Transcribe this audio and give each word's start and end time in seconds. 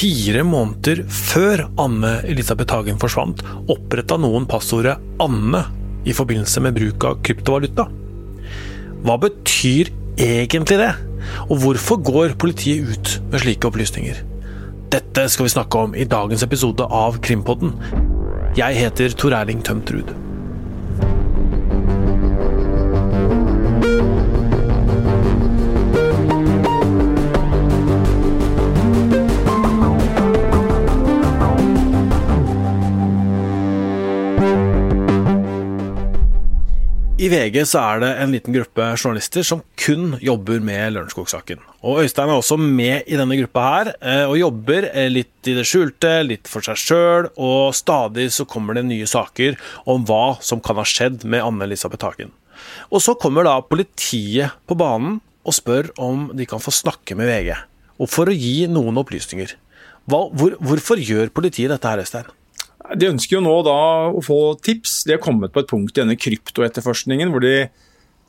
Fire 0.00 0.40
måneder 0.48 1.02
før 1.12 1.66
Anne 1.82 2.22
Elisabeth 2.24 2.72
Hagen 2.72 2.96
forsvant, 3.02 3.42
oppretta 3.68 4.16
noen 4.16 4.46
passordet 4.48 4.94
'Anne' 5.20 5.60
i 6.08 6.14
forbindelse 6.16 6.62
med 6.64 6.78
bruk 6.78 7.04
av 7.04 7.18
kryptovaluta. 7.20 7.84
Hva 9.04 9.18
betyr 9.20 9.90
egentlig 10.16 10.78
det? 10.80 10.94
Og 11.50 11.60
hvorfor 11.60 12.00
går 12.00 12.38
politiet 12.40 12.88
ut 12.88 13.12
med 13.28 13.44
slike 13.44 13.68
opplysninger? 13.68 14.24
Dette 14.88 15.28
skal 15.28 15.44
vi 15.44 15.52
snakke 15.52 15.84
om 15.84 15.92
i 15.92 16.08
dagens 16.08 16.46
episode 16.48 16.80
av 16.80 17.20
Krimpodden. 17.20 17.76
Jeg 18.56 18.80
heter 18.80 19.12
Tor 19.12 19.36
Erling 19.36 19.60
Tømtrud. 19.60 20.16
I 37.20 37.26
VG 37.28 37.66
så 37.68 37.80
er 37.82 37.98
det 38.00 38.08
en 38.16 38.30
liten 38.32 38.54
gruppe 38.54 38.84
journalister 38.94 39.44
som 39.44 39.60
kun 39.76 40.14
jobber 40.24 40.62
med 40.64 40.94
Lørenskog-saken. 40.94 41.58
Og 41.84 41.98
Øystein 42.00 42.30
er 42.32 42.38
også 42.40 42.56
med 42.56 43.10
i 43.12 43.18
denne 43.20 43.36
gruppa 43.42 43.64
her, 43.66 43.90
eh, 44.00 44.22
og 44.24 44.38
jobber 44.40 44.86
eh, 44.88 45.10
litt 45.12 45.50
i 45.50 45.52
det 45.58 45.66
skjulte, 45.68 46.14
litt 46.24 46.48
for 46.48 46.64
seg 46.64 46.80
sjøl, 46.80 47.28
og 47.36 47.76
stadig 47.76 48.30
så 48.32 48.48
kommer 48.48 48.78
det 48.78 48.86
nye 48.88 49.10
saker 49.10 49.60
om 49.84 50.08
hva 50.08 50.38
som 50.40 50.64
kan 50.64 50.80
ha 50.80 50.86
skjedd 50.88 51.28
med 51.28 51.44
Anne 51.44 51.68
Elisabeth 51.68 52.08
Hagen. 52.08 52.32
Og 52.88 53.04
så 53.04 53.12
kommer 53.20 53.44
da 53.44 53.58
politiet 53.68 54.56
på 54.64 54.80
banen 54.80 55.20
og 55.44 55.56
spør 55.60 55.92
om 56.00 56.30
de 56.36 56.48
kan 56.48 56.64
få 56.64 56.72
snakke 56.72 57.18
med 57.20 57.28
VG, 57.28 57.52
og 58.00 58.08
for 58.16 58.32
å 58.32 58.40
gi 58.40 58.64
noen 58.72 59.04
opplysninger. 59.04 59.58
Hva, 60.08 60.24
hvor, 60.32 60.56
hvorfor 60.56 61.04
gjør 61.04 61.28
politiet 61.36 61.68
dette 61.68 61.92
her, 61.92 62.00
Øystein? 62.00 62.32
De 62.98 63.10
ønsker 63.12 63.38
jo 63.38 63.44
nå 63.44 63.54
da 63.66 63.76
å 64.10 64.22
få 64.24 64.40
tips. 64.64 65.04
De 65.06 65.14
har 65.14 65.22
kommet 65.22 65.52
på 65.54 65.62
et 65.62 65.70
punkt 65.70 65.94
i 65.94 66.02
denne 66.02 66.18
kryptoetterforskningen 66.18 67.30
hvor 67.30 67.44
de 67.44 67.54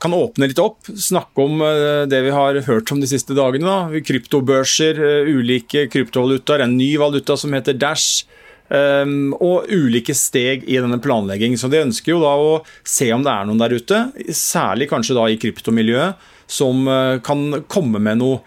kan 0.02 0.14
åpne 0.16 0.48
litt 0.50 0.58
opp, 0.58 0.88
snakke 0.88 1.44
om 1.44 1.62
eh, 1.62 2.04
det 2.10 2.24
vi 2.24 2.34
har 2.34 2.58
hørt 2.66 2.90
om 2.90 3.00
de 3.02 3.08
siste 3.10 3.36
dagene. 3.38 3.68
da. 3.68 4.02
Kryptobørser, 4.02 4.98
eh, 4.98 5.30
ulike 5.30 5.86
kryptovalutaer, 5.92 6.64
en 6.64 6.76
ny 6.78 6.96
valuta 7.00 7.36
som 7.38 7.54
heter 7.54 7.78
Dash. 7.78 8.24
Um, 8.72 9.34
og 9.36 9.66
ulike 9.68 10.14
steg 10.16 10.62
i 10.64 10.78
denne 10.80 10.96
planleggingen. 11.02 11.58
Så 11.60 11.68
De 11.68 11.82
ønsker 11.82 12.14
jo 12.14 12.22
da 12.22 12.30
å 12.40 12.52
se 12.88 13.10
om 13.12 13.20
det 13.20 13.28
er 13.28 13.44
noen 13.44 13.60
der 13.60 13.74
ute, 13.76 13.98
særlig 14.32 14.86
kanskje 14.88 15.16
da 15.18 15.26
i 15.28 15.36
kryptomiljøet, 15.36 16.22
som 16.48 16.86
uh, 16.88 17.18
kan 17.20 17.66
komme 17.68 18.00
med 18.00 18.22
noe 18.22 18.40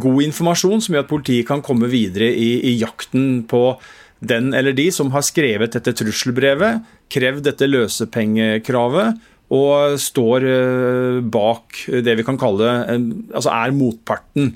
god 0.00 0.22
informasjon 0.24 0.80
som 0.80 0.96
gjør 0.96 1.04
at 1.04 1.10
politiet 1.10 1.48
kan 1.50 1.60
komme 1.66 1.90
videre 1.92 2.30
i, 2.32 2.54
i 2.70 2.72
jakten 2.80 3.44
på 3.50 3.66
den 4.28 4.52
eller 4.56 4.76
de 4.76 4.88
som 4.94 5.12
har 5.14 5.24
skrevet 5.26 5.76
dette 5.76 5.94
trusselbrevet, 6.00 6.82
krevd 7.12 7.44
dette 7.46 7.68
løsepengekravet 7.68 9.20
og 9.54 9.98
står 10.00 10.46
eh, 10.48 11.18
bak 11.20 11.84
det 12.04 12.16
vi 12.18 12.24
kan 12.26 12.38
kalle 12.40 12.70
Altså 12.88 13.52
er 13.52 13.74
motparten. 13.76 14.54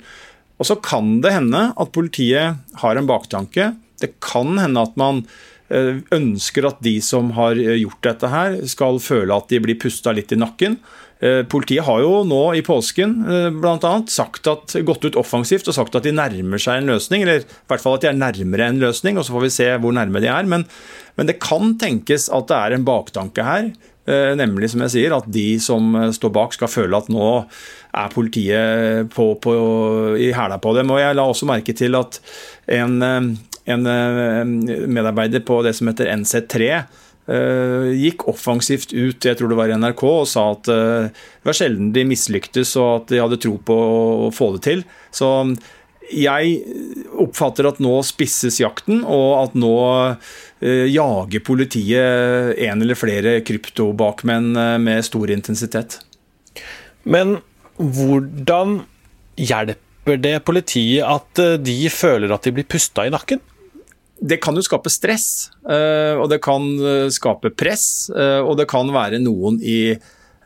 Og 0.59 0.67
så 0.67 0.75
kan 0.83 1.19
det 1.23 1.35
hende 1.35 1.69
at 1.71 1.93
politiet 1.95 2.57
har 2.81 2.99
en 2.99 3.07
baktanke. 3.07 3.71
Det 4.01 4.15
kan 4.23 4.57
hende 4.59 4.81
at 4.83 4.97
man 4.99 5.21
eh, 5.69 6.01
ønsker 6.15 6.67
at 6.67 6.81
de 6.83 6.97
som 7.05 7.31
har 7.37 7.55
gjort 7.55 8.01
dette 8.09 8.33
her, 8.33 8.57
skal 8.67 8.99
føle 9.03 9.37
at 9.37 9.47
de 9.53 9.61
blir 9.63 9.79
pusta 9.79 10.15
litt 10.15 10.33
i 10.35 10.41
nakken. 10.41 10.79
Eh, 11.19 11.41
politiet 11.51 11.83
har 11.83 11.99
jo 11.99 12.21
nå 12.23 12.39
i 12.55 12.61
påsken 12.63 13.17
bl.a. 13.27 13.51
blant 13.51 13.83
annet, 13.83 14.75
gått 14.87 15.03
ut 15.03 15.17
offensivt 15.19 15.67
og 15.67 15.75
sagt 15.75 15.97
at 15.99 16.05
de 16.07 16.13
nærmer 16.15 16.61
seg 16.61 16.79
en 16.79 16.93
løsning. 16.93 17.25
Eller 17.25 17.43
i 17.43 17.67
hvert 17.67 17.83
fall 17.83 17.97
at 17.97 18.05
de 18.05 18.11
er 18.13 18.19
nærmere 18.19 18.69
en 18.71 18.79
løsning, 18.79 19.19
og 19.19 19.27
så 19.27 19.35
får 19.35 19.45
vi 19.45 19.53
se 19.57 19.69
hvor 19.83 19.95
nærme 19.95 20.23
de 20.23 20.31
er. 20.31 20.47
Men, 20.47 20.63
men 21.19 21.29
det 21.29 21.41
kan 21.43 21.75
tenkes 21.81 22.29
at 22.31 22.47
det 22.51 22.59
er 22.59 22.77
en 22.77 22.87
baktanke 22.87 23.43
her. 23.43 23.67
Eh, 24.09 24.31
nemlig, 24.39 24.71
som 24.71 24.85
jeg 24.85 24.95
sier, 24.95 25.17
at 25.17 25.27
de 25.27 25.49
som 25.63 25.91
står 26.15 26.33
bak 26.39 26.55
skal 26.55 26.71
føle 26.71 27.03
at 27.03 27.11
nå 27.11 27.27
er 27.99 28.15
politiet 28.15 29.11
på, 29.11 29.33
på, 29.43 29.57
i 30.15 30.31
hæla 30.35 30.61
på 30.63 30.73
dem. 30.79 30.95
Og 30.95 31.03
jeg 31.03 31.19
la 31.19 31.27
også 31.27 31.49
merke 31.49 31.75
til 31.75 31.99
at 31.99 32.21
en, 32.79 32.95
en 33.03 33.91
medarbeider 34.87 35.43
på 35.43 35.59
det 35.67 35.75
som 35.75 35.91
heter 35.91 36.13
NC3 36.15 36.71
Eh, 36.73 37.08
gikk 37.29 38.25
offensivt 38.31 38.93
ut 38.95 39.25
jeg 39.25 39.37
tror 39.37 39.51
det 39.51 39.57
var 39.59 39.71
i 39.71 39.77
NRK, 39.77 40.03
og 40.07 40.29
sa 40.29 40.47
at 40.55 40.69
eh, 40.73 41.09
det 41.11 41.49
var 41.49 41.57
sjelden 41.57 41.91
de 41.95 42.05
mislyktes, 42.09 42.75
og 42.79 42.89
at 42.93 43.11
de 43.13 43.19
hadde 43.21 43.41
tro 43.43 43.57
på 43.65 43.75
å 44.27 44.29
få 44.33 44.53
det 44.55 44.63
til. 44.65 44.85
Så 45.13 45.29
jeg 46.09 46.55
oppfatter 47.21 47.69
at 47.69 47.81
nå 47.83 47.99
spisses 48.07 48.57
jakten, 48.63 49.03
og 49.05 49.43
at 49.43 49.59
nå 49.59 49.75
eh, 49.99 50.87
jager 50.89 51.45
politiet 51.45 52.55
en 52.65 52.81
eller 52.85 52.97
flere 52.97 53.37
kryptobakmenn 53.45 54.55
med 54.81 55.05
stor 55.05 55.29
intensitet. 55.33 55.99
Men 57.05 57.37
hvordan 57.77 58.81
hjelper 59.39 60.17
det 60.19 60.39
politiet 60.47 61.05
at 61.05 61.61
de 61.61 61.77
føler 61.93 62.33
at 62.33 62.47
de 62.47 62.57
blir 62.57 62.67
pusta 62.67 63.05
i 63.05 63.13
nakken? 63.13 63.43
Det 64.21 64.39
kan 64.43 64.57
jo 64.57 64.63
skape 64.63 64.91
stress, 64.91 65.49
eh, 65.69 66.15
og 66.19 66.27
det 66.31 66.41
kan 66.43 66.65
eh, 66.83 67.07
skape 67.13 67.53
press, 67.55 68.09
eh, 68.11 68.39
og 68.43 68.57
det 68.59 68.67
kan 68.71 68.89
være 68.93 69.21
noen 69.23 69.59
i 69.63 69.97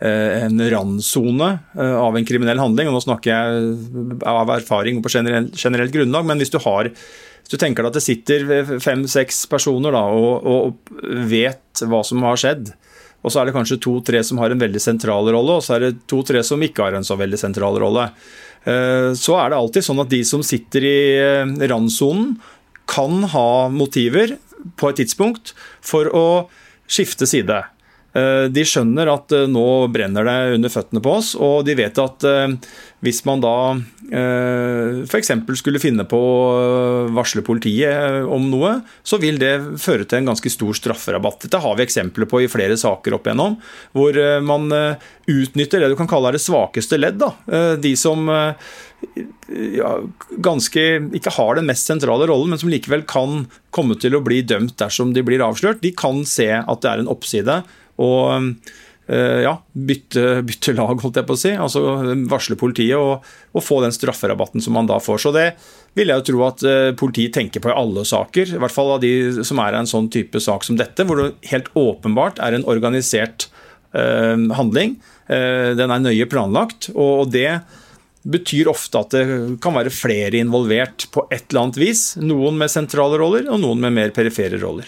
en 0.04 0.58
randsone 0.68 1.48
av 1.80 2.18
en 2.18 2.26
kriminell 2.28 2.60
handling. 2.60 2.90
og 2.90 2.98
Nå 2.98 3.02
snakker 3.06 3.30
jeg 3.30 4.16
av 4.28 4.50
erfaring 4.52 4.98
og 5.00 5.06
på 5.06 5.12
generelt, 5.14 5.94
grunnlag, 5.94 6.26
men 6.28 6.42
hvis 6.42 6.52
du, 6.52 6.58
har, 6.66 6.90
hvis 6.90 7.54
du 7.54 7.56
tenker 7.62 7.86
deg 7.86 7.94
at 7.94 8.00
det 8.00 8.04
sitter 8.04 8.74
fem-seks 8.84 9.46
personer 9.48 9.96
da, 9.96 10.02
og, 10.12 10.44
og, 10.44 10.98
vet 11.30 11.86
hva 11.88 12.02
som 12.04 12.26
har 12.28 12.42
skjedd, 12.42 12.74
og 13.24 13.32
så 13.32 13.40
er 13.40 13.48
det 13.48 13.56
kanskje 13.56 13.80
to-tre 13.86 14.20
som 14.28 14.44
har 14.44 14.52
en 14.52 14.66
veldig 14.66 14.82
sentral 14.84 15.30
rolle, 15.32 15.62
og 15.62 15.64
så 15.64 15.78
er 15.78 15.86
det 15.86 15.94
to-tre 16.12 16.44
som 16.44 16.68
ikke 16.68 16.90
har 16.90 17.00
en 17.00 17.08
så 17.08 17.16
veldig 17.22 17.40
sentral 17.40 17.80
rolle. 17.80 18.10
Så 19.16 19.38
er 19.40 19.54
det 19.54 19.62
alltid 19.62 19.88
sånn 19.88 20.04
at 20.04 20.12
de 20.12 20.20
som 20.28 20.44
sitter 20.44 20.90
i 20.90 21.00
randsonen, 21.72 22.34
kan 22.90 23.24
ha 23.34 23.70
motiver 23.72 24.38
på 24.80 24.90
et 24.90 25.02
tidspunkt 25.02 25.54
for 25.84 26.10
å 26.14 26.26
skifte 26.88 27.28
side. 27.30 27.64
Eh, 28.14 28.46
de 28.54 28.62
skjønner 28.68 29.10
at 29.10 29.34
eh, 29.34 29.48
nå 29.50 29.66
brenner 29.94 30.28
det 30.28 30.58
under 30.60 30.70
føttene 30.70 31.02
på 31.02 31.16
oss, 31.18 31.32
og 31.34 31.64
de 31.66 31.74
vet 31.80 31.98
at 31.98 32.26
eh, 32.30 32.54
hvis 33.04 33.24
man 33.28 33.42
da 33.44 33.56
f.eks. 34.14 35.32
skulle 35.58 35.82
finne 35.82 36.06
på 36.08 36.16
å 36.16 36.44
varsle 37.16 37.42
politiet 37.44 38.28
om 38.30 38.46
noe, 38.52 38.78
så 39.04 39.18
vil 39.20 39.40
det 39.42 39.80
føre 39.82 40.06
til 40.06 40.22
en 40.22 40.30
ganske 40.30 40.52
stor 40.54 40.78
strafferabatt. 40.78 41.42
Dette 41.48 41.60
har 41.60 41.76
vi 41.76 41.84
eksempler 41.84 42.30
på 42.30 42.44
i 42.44 42.50
flere 42.52 42.78
saker 42.80 43.18
opp 43.18 43.28
igjennom, 43.28 43.58
hvor 43.98 44.20
man 44.46 44.70
utnytter 45.28 45.84
det 45.84 45.92
du 45.92 45.98
kan 46.00 46.12
kalle 46.12 46.32
det 46.36 46.44
svakeste 46.46 47.02
ledd. 47.02 47.20
Da. 47.26 47.34
De 47.82 47.92
som 48.00 48.30
ja, 48.30 49.92
ganske 50.48 50.86
ikke 51.20 51.36
har 51.36 51.60
den 51.60 51.68
mest 51.68 51.90
sentrale 51.90 52.30
rollen, 52.30 52.54
men 52.54 52.62
som 52.62 52.72
likevel 52.72 53.04
kan 53.10 53.48
komme 53.76 53.98
til 54.00 54.16
å 54.16 54.24
bli 54.24 54.44
dømt 54.48 54.78
dersom 54.80 55.12
de 55.18 55.26
blir 55.26 55.44
avslørt, 55.44 55.84
de 55.84 55.92
kan 55.98 56.24
se 56.30 56.52
at 56.62 56.86
det 56.86 56.94
er 56.94 57.04
en 57.04 57.12
oppside 57.12 57.64
og 58.02 58.50
eh, 59.08 59.44
ja, 59.44 59.54
bytte, 59.74 60.42
bytte, 60.46 60.74
lag, 60.78 60.96
holdt 61.02 61.20
jeg 61.20 61.28
på 61.28 61.36
å 61.36 61.42
si. 61.42 61.54
Altså 61.54 61.84
varsle 62.30 62.58
politiet 62.60 62.98
og, 62.98 63.26
og, 63.54 63.64
få 63.64 63.82
den 63.84 63.96
strafferabatten 63.96 64.64
som 64.64 64.78
man 64.78 64.90
da 64.90 65.00
får. 65.04 65.24
Så 65.26 65.34
det 65.36 65.48
vil 65.98 66.10
jeg 66.10 66.22
jo 66.22 66.28
tro 66.32 66.46
at 66.48 66.66
eh, 66.68 66.90
politiet 67.00 67.36
tenker 67.38 67.64
på 67.64 67.72
i 67.72 67.78
alle 67.78 68.06
saker. 68.08 68.56
I 68.56 68.64
hvert 68.64 68.76
fall 68.76 68.96
av 68.96 69.04
de 69.04 69.46
som 69.46 69.62
er 69.64 69.78
en 69.78 69.90
sånn 69.90 70.10
type 70.14 70.42
sak 70.44 70.66
som 70.68 70.80
dette, 70.80 71.06
hvor 71.08 71.22
det 71.22 71.52
helt 71.52 71.72
åpenbart 71.78 72.42
er 72.44 72.58
en 72.58 72.68
organisert 72.70 73.50
eh, 73.94 74.36
handling. 74.58 74.98
Eh, 75.28 75.72
den 75.78 75.94
er 75.94 76.04
nøye 76.04 76.30
planlagt. 76.30 76.92
og, 76.96 77.26
og 77.26 77.34
det 77.34 77.62
betyr 78.24 78.70
ofte 78.72 79.02
at 79.04 79.12
det 79.12 79.24
kan 79.60 79.76
være 79.76 79.92
flere 79.92 80.40
involvert 80.40 81.10
på 81.12 81.26
et 81.28 81.50
eller 81.50 81.66
annet 81.66 81.80
vis. 81.82 82.04
Noen 82.24 82.56
med 82.56 82.72
sentrale 82.72 83.20
roller, 83.20 83.50
og 83.52 83.60
noen 83.60 83.84
med 83.84 83.98
mer 83.98 84.14
perifere 84.16 84.62
roller 84.62 84.88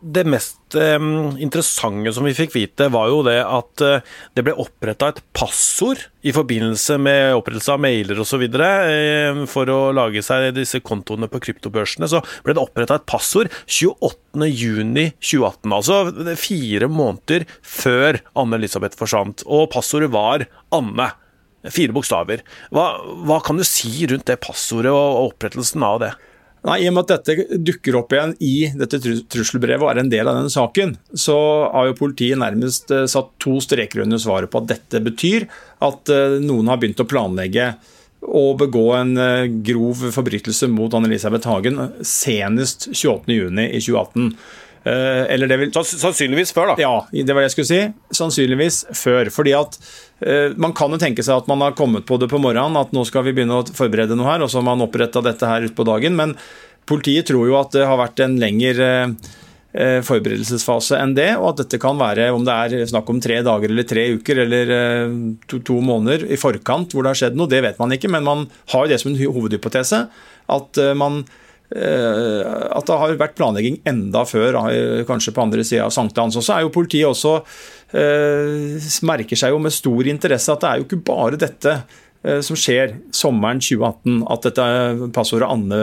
det 0.00 0.22
mest 0.24 0.74
eh, 0.78 0.96
interessante 1.42 2.12
som 2.16 2.24
vi 2.24 2.32
fikk 2.36 2.54
vite, 2.54 2.88
var 2.92 3.10
jo 3.12 3.20
det 3.26 3.36
at 3.44 3.82
eh, 3.84 4.00
det 4.36 4.44
ble 4.46 4.54
oppretta 4.62 5.10
et 5.12 5.20
passord 5.36 6.06
i 6.24 6.32
forbindelse 6.32 6.96
med 7.00 7.34
opprettelse 7.36 7.74
av 7.74 7.82
mailer 7.84 8.20
osv. 8.22 8.46
Eh, 8.48 9.42
for 9.50 9.72
å 9.72 9.80
lage 9.96 10.22
seg 10.24 10.54
disse 10.56 10.80
kontoene 10.84 11.28
på 11.30 11.42
kryptobørsene. 11.44 12.08
Så 12.10 12.22
ble 12.46 12.56
det 12.56 12.64
oppretta 12.64 12.96
et 12.96 13.08
passord 13.10 13.52
28.6.2018, 13.68 15.76
altså 15.76 15.96
fire 16.40 16.90
måneder 16.90 17.46
før 17.60 18.22
Anne 18.40 18.60
Elisabeth 18.60 18.96
forsvant. 19.00 19.44
Og 19.46 19.68
passordet 19.74 20.10
var 20.14 20.48
Anne. 20.74 21.12
Fire 21.68 21.92
bokstaver. 21.92 22.40
Hva, 22.72 22.86
hva 23.28 23.36
kan 23.44 23.60
du 23.60 23.64
si 23.68 24.06
rundt 24.08 24.24
det 24.30 24.38
passordet 24.40 24.92
og 24.96 25.34
opprettelsen 25.34 25.84
av 25.84 26.00
det? 26.00 26.14
Nei, 26.68 26.76
I 26.82 26.88
og 26.90 26.96
med 26.96 27.06
at 27.08 27.22
dette 27.24 27.60
dukker 27.64 27.96
opp 28.02 28.12
igjen 28.12 28.34
i 28.44 28.54
dette 28.76 28.98
trusselbrevet 29.00 29.80
og 29.80 29.92
er 29.94 30.02
en 30.02 30.10
del 30.12 30.28
av 30.28 30.36
denne 30.36 30.52
saken, 30.52 30.92
så 31.16 31.36
har 31.72 31.88
jo 31.88 31.96
politiet 31.96 32.40
nærmest 32.40 32.92
eh, 32.92 33.06
satt 33.08 33.32
to 33.40 33.56
streker 33.64 34.04
under 34.04 34.20
svaret 34.20 34.52
på 34.52 34.60
at 34.60 34.68
dette 34.74 35.00
betyr 35.04 35.48
at 35.86 36.12
eh, 36.12 36.36
noen 36.44 36.68
har 36.68 36.82
begynt 36.82 37.00
å 37.00 37.08
planlegge 37.08 37.72
å 38.20 38.50
begå 38.60 38.82
en 38.98 39.14
grov 39.64 40.02
forbrytelse 40.12 40.68
mot 40.68 40.92
Anne-Elisabeth 40.92 41.48
Hagen 41.48 41.78
senest 42.04 42.90
28.6 42.92 43.62
i 43.64 43.80
2018. 43.80 44.34
Eller 44.84 45.50
det 45.50 45.58
vil 45.60 45.72
Sannsynligvis 45.76 46.54
før, 46.56 46.70
da. 46.70 46.74
Ja, 46.80 46.94
det 47.12 47.34
var 47.34 47.42
det 47.42 47.50
jeg 47.50 47.56
skulle 47.58 47.68
si. 47.68 47.80
Sannsynligvis 48.16 48.78
før. 48.96 49.28
Fordi 49.34 49.52
at 49.58 49.76
Man 50.56 50.72
kan 50.76 50.92
jo 50.92 51.00
tenke 51.00 51.24
seg 51.26 51.42
at 51.42 51.50
man 51.50 51.60
har 51.64 51.76
kommet 51.76 52.06
på 52.08 52.16
det 52.20 52.30
på 52.32 52.40
morgenen, 52.40 52.78
at 52.80 52.94
nå 52.96 53.04
skal 53.08 53.26
vi 53.26 53.34
begynne 53.36 53.60
å 53.60 53.66
forberede 53.76 54.16
noe 54.16 54.28
her, 54.28 54.44
og 54.44 54.48
så 54.52 54.60
har 54.60 54.66
man 54.70 54.84
oppretta 54.84 55.20
dette 55.24 55.48
her 55.48 55.68
utpå 55.68 55.84
dagen. 55.88 56.16
Men 56.16 56.34
politiet 56.90 57.28
tror 57.30 57.48
jo 57.48 57.58
at 57.60 57.72
det 57.76 57.86
har 57.86 58.00
vært 58.00 58.22
en 58.24 58.36
lengre 58.40 58.88
uh, 59.10 60.00
forberedelsesfase 60.06 60.98
enn 60.98 61.14
det, 61.18 61.30
og 61.38 61.52
at 61.52 61.62
dette 61.64 61.80
kan 61.82 61.98
være 62.00 62.30
om 62.34 62.46
det 62.46 62.56
er 62.56 62.88
snakk 62.90 63.10
om 63.12 63.20
tre 63.22 63.40
dager 63.46 63.70
eller 63.70 63.86
tre 63.88 64.06
uker 64.16 64.42
eller 64.46 64.72
eh, 64.76 65.12
to, 65.50 65.60
to, 65.66 65.78
måneder 65.84 66.26
i 66.26 66.38
forkant 66.40 66.94
hvor 66.94 67.06
det 67.06 67.12
har 67.12 67.20
skjedd 67.22 67.38
noe, 67.38 67.50
det 67.50 67.62
vet 67.66 67.78
man 67.82 67.94
ikke, 67.94 68.10
men 68.10 68.26
man 68.26 68.48
har 68.74 68.86
jo 68.86 68.92
det 68.92 69.00
som 69.02 69.12
en 69.12 69.20
hovedhypotese. 69.20 70.02
At, 70.50 70.82
eh, 70.82 70.96
man, 70.98 71.22
at 71.70 72.86
det 72.88 72.96
har 72.98 73.12
vært 73.14 73.36
planlegging 73.38 73.76
enda 73.86 74.24
før, 74.26 74.56
kanskje 75.06 75.34
på 75.36 75.44
andre 75.44 75.62
sida 75.62 75.84
av 75.86 75.92
sankthans. 75.94 76.34
Og 76.34 76.42
så 76.42 76.56
er 76.56 76.64
jo 76.64 76.72
politiet 76.74 77.06
også 77.06 77.36
merker 79.06 79.38
seg 79.38 79.54
jo 79.54 79.60
med 79.62 79.74
stor 79.74 80.08
interesse 80.10 80.50
at 80.50 80.64
det 80.64 80.70
er 80.70 80.80
jo 80.80 80.88
ikke 80.88 81.02
bare 81.06 81.38
dette 81.38 81.76
Eh, 82.20 82.42
som 82.44 82.56
skjer 82.58 82.98
sommeren 83.16 83.62
2018, 83.64 84.18
at 84.28 84.44
dette 84.44 84.64
passordet 85.16 85.48
Anne 85.48 85.78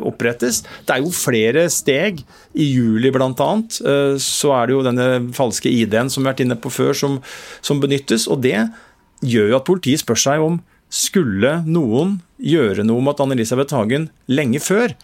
opprettes. 0.00 0.62
Det 0.88 0.94
er 0.94 1.02
jo 1.04 1.12
flere 1.12 1.66
steg. 1.72 2.22
I 2.56 2.68
juli 2.70 3.12
bl.a. 3.12 3.28
Eh, 3.28 4.14
så 4.16 4.54
er 4.56 4.66
det 4.66 4.76
jo 4.76 4.84
denne 4.86 5.08
falske 5.36 5.68
ID-en 5.68 6.08
som 6.08 6.22
vi 6.22 6.30
har 6.30 6.32
vært 6.32 6.46
inne 6.46 6.56
på 6.56 6.72
før, 6.72 6.94
som, 6.96 7.18
som 7.60 7.82
benyttes. 7.82 8.24
Og 8.32 8.40
det 8.44 8.56
gjør 9.24 9.52
jo 9.52 9.58
at 9.60 9.68
politiet 9.68 10.04
spør 10.04 10.22
seg 10.24 10.44
om 10.44 10.62
skulle 10.94 11.58
noen 11.66 12.20
gjøre 12.42 12.86
noe 12.86 13.02
med 13.02 13.14
at 13.14 13.24
Anne-Elisabeth 13.24 13.76
Hagen 13.76 14.08
lenge 14.30 14.62
før. 14.62 14.94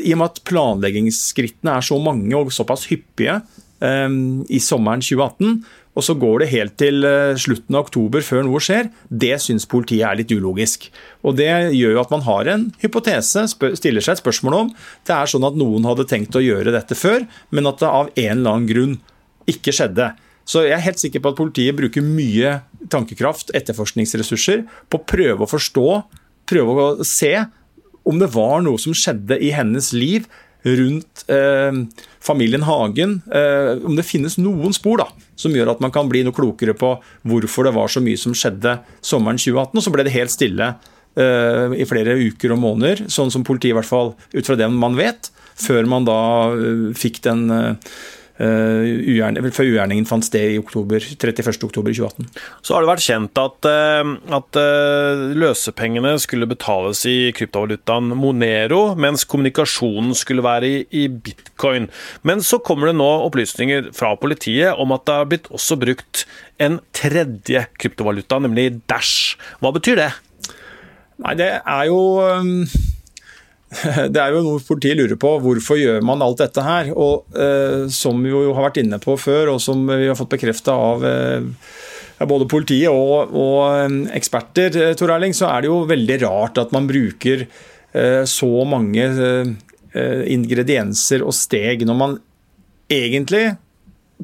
I 0.00 0.14
og 0.14 0.22
med 0.22 0.30
at 0.30 0.42
planleggingsskrittene 0.48 1.76
er 1.76 1.84
så 1.84 1.98
mange 2.00 2.36
og 2.38 2.52
såpass 2.54 2.86
hyppige 2.90 3.40
um, 3.82 4.42
i 4.48 4.60
sommeren 4.62 5.04
2018, 5.04 5.62
og 5.92 6.04
så 6.06 6.14
går 6.16 6.40
det 6.40 6.52
helt 6.54 6.74
til 6.80 7.04
eh, 7.04 7.34
slutten 7.36 7.76
av 7.76 7.84
oktober 7.84 8.24
før 8.24 8.46
noe 8.46 8.60
skjer, 8.64 8.88
det 9.08 9.34
syns 9.44 9.66
politiet 9.68 10.06
er 10.08 10.16
litt 10.16 10.32
ulogisk. 10.32 10.86
Og 11.20 11.36
Det 11.36 11.50
gjør 11.76 11.98
jo 11.98 12.00
at 12.00 12.14
man 12.14 12.24
har 12.24 12.48
en 12.48 12.64
hypotese, 12.80 13.44
stiller 13.52 14.00
seg 14.00 14.14
et 14.14 14.22
spørsmål 14.22 14.56
om 14.56 14.70
det 14.72 15.12
er 15.12 15.28
sånn 15.28 15.44
at 15.44 15.58
noen 15.60 15.84
hadde 15.84 16.08
tenkt 16.08 16.38
å 16.38 16.40
gjøre 16.40 16.72
dette 16.72 16.96
før, 16.96 17.26
men 17.52 17.68
at 17.68 17.84
det 17.84 17.90
av 17.90 18.08
en 18.08 18.38
eller 18.38 18.54
annen 18.54 18.70
grunn 18.70 18.96
ikke 19.52 19.74
skjedde. 19.76 20.14
Så 20.48 20.64
jeg 20.64 20.74
er 20.78 20.86
helt 20.86 21.02
sikker 21.02 21.22
på 21.22 21.34
at 21.34 21.38
politiet 21.38 21.76
bruker 21.76 22.04
mye 22.04 22.56
tankekraft, 22.90 23.52
etterforskningsressurser, 23.54 24.64
på 24.88 24.98
å 24.98 25.06
prøve 25.12 25.44
å 25.44 25.50
forstå, 25.50 25.88
prøve 26.48 26.86
å 26.86 27.06
se 27.06 27.34
om 28.08 28.18
det 28.18 28.32
var 28.34 28.64
noe 28.64 28.80
som 28.82 28.94
skjedde 28.96 29.38
i 29.38 29.52
hennes 29.54 29.92
liv 29.94 30.26
rundt 30.62 31.24
eh, 31.30 31.74
familien 32.22 32.62
Hagen. 32.62 33.20
Eh, 33.34 33.82
om 33.86 33.96
det 33.98 34.06
finnes 34.06 34.38
noen 34.38 34.74
spor 34.74 35.02
da, 35.02 35.08
som 35.38 35.54
gjør 35.54 35.74
at 35.74 35.82
man 35.82 35.94
kan 35.94 36.10
bli 36.10 36.22
noe 36.26 36.36
klokere 36.36 36.74
på 36.78 36.94
hvorfor 37.28 37.68
det 37.68 37.74
var 37.76 37.90
så 37.90 38.02
mye 38.04 38.20
som 38.20 38.34
skjedde 38.36 38.78
sommeren 39.02 39.40
2018. 39.40 39.78
Og 39.78 39.86
så 39.86 39.94
ble 39.94 40.06
det 40.06 40.14
helt 40.16 40.34
stille 40.34 40.72
eh, 41.18 41.78
i 41.78 41.88
flere 41.88 42.18
uker 42.20 42.54
og 42.54 42.62
måneder, 42.62 43.06
sånn 43.12 43.32
som 43.34 43.46
politiet 43.46 43.74
i 43.74 43.78
hvert 43.80 43.90
fall 43.90 44.14
ut 44.14 44.46
fra 44.46 44.58
det 44.58 44.70
man 44.72 44.98
vet, 44.98 45.32
før 45.62 45.88
man 45.90 46.08
da 46.08 46.20
eh, 46.54 46.90
fikk 46.98 47.22
den 47.26 47.46
eh, 47.52 47.94
før 48.42 49.68
ugjerningen 49.68 50.06
fant 50.08 50.26
sted 50.26 50.54
i 50.54 50.60
oktober, 50.60 51.02
31. 51.02 51.52
oktober 51.68 51.94
2018. 51.94 52.28
Så 52.64 52.74
har 52.74 52.82
det 52.82 52.90
vært 52.90 53.04
kjent 53.04 53.40
at, 53.42 53.68
uh, 53.68 54.12
at 54.38 54.58
uh, 54.58 55.24
løsepengene 55.38 56.14
skulle 56.22 56.48
betales 56.50 57.04
i 57.08 57.32
kryptovalutaen 57.36 58.12
Monero, 58.18 58.82
mens 58.98 59.26
kommunikasjonen 59.28 60.14
skulle 60.18 60.44
være 60.44 60.70
i, 60.70 60.80
i, 60.90 61.06
bitcoin. 61.12 61.88
Men 62.26 62.42
så 62.44 62.60
kommer 62.64 62.90
det 62.90 62.98
nå 62.98 63.10
opplysninger 63.28 63.92
fra 63.96 64.14
politiet 64.20 64.78
om 64.80 64.94
at 64.96 65.06
det 65.08 65.18
har 65.20 65.30
blitt 65.30 65.50
også 65.52 65.78
brukt 65.80 66.26
en 66.62 66.80
tredje 66.96 67.66
kryptovaluta, 67.80 68.40
nemlig 68.42 68.82
Dash. 68.90 69.38
Hva 69.62 69.72
betyr 69.74 69.98
det? 70.02 70.10
Nei, 71.22 71.36
det 71.38 71.52
er 71.60 71.86
jo 71.90 72.00
det 74.12 74.20
er 74.20 74.34
jo 74.34 74.42
noe 74.44 74.62
politiet 74.66 74.98
lurer 74.98 75.18
på. 75.20 75.36
Hvorfor 75.42 75.80
gjør 75.80 76.02
man 76.04 76.22
alt 76.24 76.42
dette 76.42 76.64
her? 76.64 76.92
Og 76.92 77.38
eh, 77.38 77.88
Som 77.92 78.22
vi 78.24 78.32
jo 78.32 78.52
har 78.56 78.68
vært 78.68 78.82
inne 78.82 79.00
på 79.02 79.16
før, 79.20 79.54
og 79.54 79.62
som 79.64 79.86
vi 79.88 80.08
har 80.10 80.18
fått 80.18 80.32
bekrefta 80.34 80.76
av 80.76 81.06
eh, 81.08 81.48
både 82.28 82.48
politiet 82.50 82.92
og, 82.92 83.32
og 83.32 83.58
eh, 83.72 83.98
eksperter, 84.18 84.78
eh, 84.78 84.94
Tor 84.98 85.14
Erling, 85.14 85.34
så 85.36 85.50
er 85.50 85.62
det 85.62 85.72
jo 85.72 85.82
veldig 85.88 86.20
rart 86.26 86.60
at 86.62 86.74
man 86.74 86.88
bruker 86.90 87.46
eh, 87.46 88.22
så 88.28 88.52
mange 88.68 89.08
eh, 89.08 90.22
ingredienser 90.36 91.24
og 91.24 91.36
steg 91.36 91.86
når 91.88 92.00
man 92.04 92.16
egentlig 92.92 93.46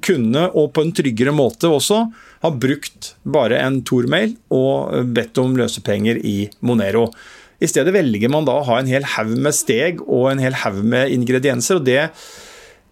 kunne, 0.04 0.44
og 0.54 0.70
på 0.76 0.84
en 0.84 0.92
tryggere 0.94 1.32
måte 1.34 1.70
også, 1.72 2.04
ha 2.44 2.50
brukt 2.54 3.14
bare 3.26 3.58
en 3.64 3.80
Tor-mail 3.86 4.36
og 4.54 5.08
bedt 5.16 5.40
om 5.42 5.56
løsepenger 5.58 6.20
i 6.22 6.36
Monero. 6.62 7.08
I 7.58 7.68
stedet 7.70 7.94
velger 7.94 8.30
man 8.30 8.46
da 8.46 8.58
å 8.60 8.66
ha 8.68 8.78
en 8.78 8.90
hel 8.90 9.06
haug 9.16 9.32
med 9.34 9.56
steg 9.56 10.02
og 10.06 10.28
en 10.30 10.42
hel 10.42 10.56
haug 10.62 10.78
med 10.86 11.10
ingredienser. 11.14 11.80
og 11.80 11.88
det, 11.88 12.10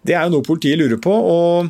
det 0.03 0.15
er 0.15 0.27
jo 0.27 0.35
noe 0.35 0.47
politiet 0.47 0.79
lurer 0.79 0.99
på. 0.99 1.13
og 1.13 1.69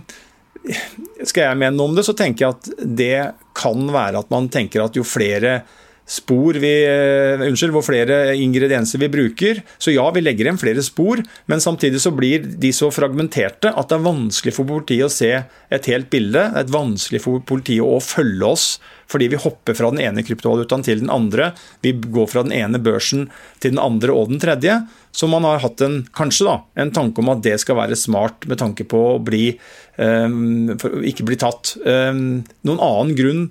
Skal 1.21 1.45
jeg 1.45 1.59
mene 1.61 1.75
noe 1.77 1.91
om 1.91 1.97
det, 1.97 2.07
så 2.07 2.15
tenker 2.17 2.45
jeg 2.47 2.55
at 2.55 2.71
det 2.81 3.19
kan 3.57 3.85
være 3.94 4.23
at 4.23 4.33
man 4.33 4.49
tenker 4.53 4.83
at 4.83 4.97
jo 4.97 5.05
flere 5.05 5.61
spor 6.07 6.57
vi, 6.63 6.74
uh, 6.88 7.45
unnskyld, 7.45 7.74
hvor 7.75 7.86
flere 7.86 8.36
ingredienser 8.39 9.01
vi 9.04 9.12
bruker. 9.12 9.62
Så 9.77 9.94
ja, 9.94 10.06
vi 10.15 10.24
legger 10.24 10.48
igjen 10.48 10.62
flere 10.62 10.83
spor, 10.86 11.21
men 11.51 11.63
samtidig 11.63 12.01
så 12.04 12.13
blir 12.15 12.45
de 12.48 12.71
så 12.75 12.89
fragmenterte 12.94 13.74
at 13.74 13.92
det 13.92 14.00
er 14.00 14.07
vanskelig 14.07 14.56
for 14.56 14.69
politiet 14.69 15.09
å 15.09 15.13
se 15.13 15.33
et 15.44 15.92
helt 15.92 16.12
bilde. 16.13 16.48
Det 16.54 16.63
er 16.63 16.77
vanskelig 16.77 17.24
for 17.25 17.44
politiet 17.48 17.83
å 17.86 18.00
følge 18.04 18.54
oss 18.56 18.69
fordi 19.07 19.30
vi 19.31 19.39
hopper 19.39 19.75
fra 19.77 19.89
den 19.94 20.01
ene 20.04 20.24
kryptovalutaen 20.25 20.83
til 20.83 21.00
den 21.00 21.12
andre. 21.12 21.54
Vi 21.80 21.94
går 21.95 22.27
fra 22.31 22.44
den 22.44 22.56
ene 22.56 22.80
børsen 22.83 23.27
til 23.63 23.74
den 23.74 23.80
andre 23.81 24.12
og 24.12 24.33
den 24.33 24.42
tredje. 24.44 24.81
Så 25.15 25.30
man 25.31 25.48
har 25.48 25.62
hatt 25.63 25.81
en, 25.86 26.01
kanskje 26.15 26.48
da, 26.50 26.57
en 26.83 26.92
tanke 26.95 27.24
om 27.24 27.31
at 27.31 27.44
det 27.45 27.56
skal 27.63 27.80
være 27.80 27.98
smart 28.00 28.45
med 28.50 28.59
tanke 28.62 28.86
på 28.89 29.00
å 29.13 29.21
bli, 29.24 29.54
um, 29.95 30.75
ikke 31.07 31.25
bli 31.27 31.39
tatt. 31.39 31.77
Um, 31.88 32.44
noen 32.68 32.83
annen 32.83 33.15
grunn 33.18 33.48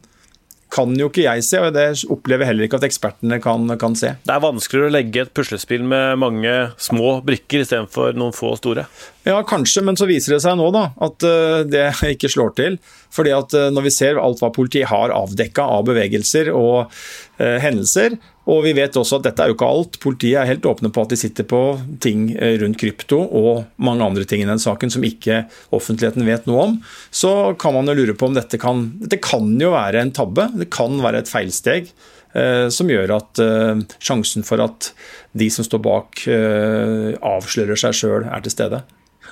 kan 0.72 0.92
jo 0.98 1.06
ikke 1.10 1.24
jeg 1.24 1.44
se, 1.46 1.60
og 1.62 1.74
det 1.76 1.84
opplever 2.10 2.48
heller 2.48 2.66
ikke 2.66 2.80
at 2.80 2.86
ekspertene 2.88 3.38
kan, 3.42 3.68
kan, 3.78 3.94
se. 3.98 4.16
Det 4.26 4.34
er 4.34 4.42
vanskeligere 4.42 4.90
å 4.90 4.94
legge 4.96 5.22
et 5.22 5.32
puslespill 5.36 5.84
med 5.86 6.18
mange 6.20 6.54
små 6.82 7.20
brikker 7.26 7.62
istedenfor 7.62 8.18
noen 8.18 8.34
få 8.34 8.56
store? 8.58 8.86
Ja, 9.26 9.38
kanskje, 9.46 9.84
men 9.86 9.98
så 9.98 10.08
viser 10.10 10.36
det 10.36 10.42
seg 10.44 10.58
nå 10.58 10.68
da, 10.74 10.88
at 11.06 11.26
eh, 11.26 11.60
det 11.70 11.86
ikke 12.16 12.30
slår 12.32 12.54
til. 12.58 12.80
Fordi 13.14 13.32
at 13.34 13.54
eh, 13.56 13.70
Når 13.74 13.86
vi 13.86 13.94
ser 13.94 14.20
alt 14.20 14.42
hva 14.42 14.52
politiet 14.54 14.90
har 14.90 15.14
avdekka 15.14 15.64
av 15.78 15.86
bevegelser 15.88 16.50
og 16.54 16.92
hendelser, 17.38 18.16
og 18.46 18.62
vi 18.62 18.72
vet 18.78 18.94
også 18.96 19.18
at 19.18 19.26
dette 19.26 19.42
er 19.42 19.50
jo 19.50 19.56
ikke 19.56 19.68
alt. 19.68 19.98
Politiet 20.02 20.38
er 20.38 20.48
helt 20.48 20.66
åpne 20.70 20.92
på 20.94 21.02
at 21.02 21.10
de 21.12 21.18
sitter 21.18 21.46
på 21.50 21.60
ting 22.02 22.28
eh, 22.38 22.54
rundt 22.62 22.78
krypto 22.78 23.18
og 23.24 23.64
mange 23.82 24.06
andre 24.06 24.26
ting 24.28 24.44
i 24.44 24.48
den 24.48 24.62
saken 24.62 24.92
som 24.94 25.06
ikke 25.06 25.42
offentligheten 25.74 26.26
vet 26.28 26.46
noe 26.46 26.68
om. 26.68 26.76
Så 27.10 27.56
kan 27.58 27.74
man 27.74 27.90
jo 27.90 27.96
lure 27.98 28.14
på 28.14 28.30
om 28.30 28.36
dette 28.36 28.60
kan 28.62 28.86
Dette 29.02 29.18
kan 29.22 29.50
jo 29.60 29.72
være 29.74 30.04
en 30.04 30.14
tabbe. 30.14 30.46
Det 30.54 30.70
kan 30.74 31.00
være 31.02 31.24
et 31.24 31.32
feilsteg. 31.32 31.90
Eh, 32.36 32.66
som 32.74 32.90
gjør 32.90 33.16
at 33.16 33.40
eh, 33.40 33.78
sjansen 34.02 34.44
for 34.46 34.60
at 34.62 34.90
de 35.36 35.48
som 35.52 35.66
står 35.66 35.80
bak, 35.82 36.26
eh, 36.28 37.14
avslører 37.24 37.78
seg 37.80 37.96
sjøl, 37.96 38.26
er 38.28 38.44
til 38.44 38.54
stede. 38.54 38.82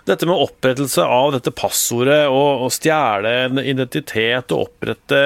Dette 0.08 0.26
med 0.28 0.40
opprettelse 0.40 1.04
av 1.06 1.30
dette 1.36 1.52
passordet 1.54 2.24
og, 2.26 2.64
og 2.66 2.72
stjele 2.74 3.30
en 3.44 3.60
identitet 3.62 4.52
og 4.52 4.66
opprette 4.66 5.20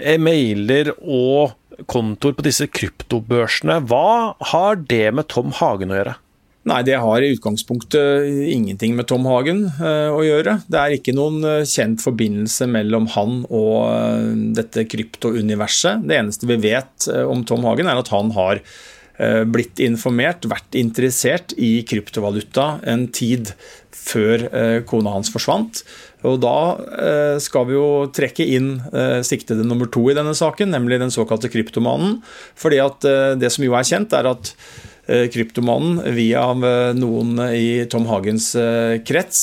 e-mailer 0.00 0.94
og 0.96 1.52
kontoer 1.90 2.34
på 2.36 2.44
disse 2.46 2.68
kryptobørsene. 2.70 3.80
Hva 3.88 4.34
har 4.52 4.82
det 4.88 5.08
med 5.16 5.28
Tom 5.32 5.54
Hagen 5.58 5.92
å 5.92 5.98
gjøre? 5.98 6.18
Nei, 6.70 6.78
det 6.86 6.94
har 7.02 7.24
i 7.24 7.32
utgangspunktet 7.34 8.28
ingenting 8.54 8.94
med 8.94 9.08
Tom 9.10 9.24
Hagen 9.26 9.64
uh, 9.80 10.14
å 10.14 10.20
gjøre. 10.22 10.60
Det 10.70 10.78
er 10.78 10.94
ikke 10.94 11.14
noen 11.16 11.40
uh, 11.42 11.66
kjent 11.66 11.98
forbindelse 12.04 12.68
mellom 12.70 13.08
han 13.16 13.40
og 13.50 14.54
dette 14.54 14.86
kryptouniverset. 14.86 16.06
Det 16.06 16.20
eneste 16.20 16.46
vi 16.46 16.60
vet 16.62 17.08
om 17.26 17.42
Tom 17.48 17.66
Hagen, 17.66 17.90
er 17.90 18.02
at 18.02 18.12
han 18.14 18.34
har 18.38 18.62
blitt 19.52 19.78
informert, 19.84 20.46
vært 20.50 20.74
interessert 20.74 21.52
i 21.60 21.84
kryptovaluta 21.86 22.80
en 22.88 23.04
tid 23.12 23.52
før 23.94 24.46
kona 24.88 25.12
hans 25.14 25.30
forsvant. 25.30 25.82
Og 26.28 26.38
Da 26.42 26.56
eh, 26.78 27.36
skal 27.42 27.66
vi 27.68 27.76
jo 27.76 27.88
trekke 28.14 28.46
inn 28.54 28.76
eh, 28.92 29.20
siktede 29.26 29.66
nummer 29.66 29.90
to 29.90 30.04
i 30.10 30.16
denne 30.16 30.34
saken, 30.38 30.72
nemlig 30.74 31.00
den 31.02 31.14
såkalte 31.14 31.50
kryptomanen. 31.52 32.20
Fordi 32.58 32.80
at 32.82 33.06
eh, 33.08 33.34
Det 33.40 33.52
som 33.52 33.66
jo 33.66 33.76
er 33.78 33.86
kjent, 33.88 34.14
er 34.16 34.30
at 34.30 34.54
kryptomanen 35.02 35.96
via 36.14 36.44
noen 36.94 37.34
i 37.50 37.82
Tom 37.90 38.04
Hagens 38.06 38.52
krets 39.02 39.40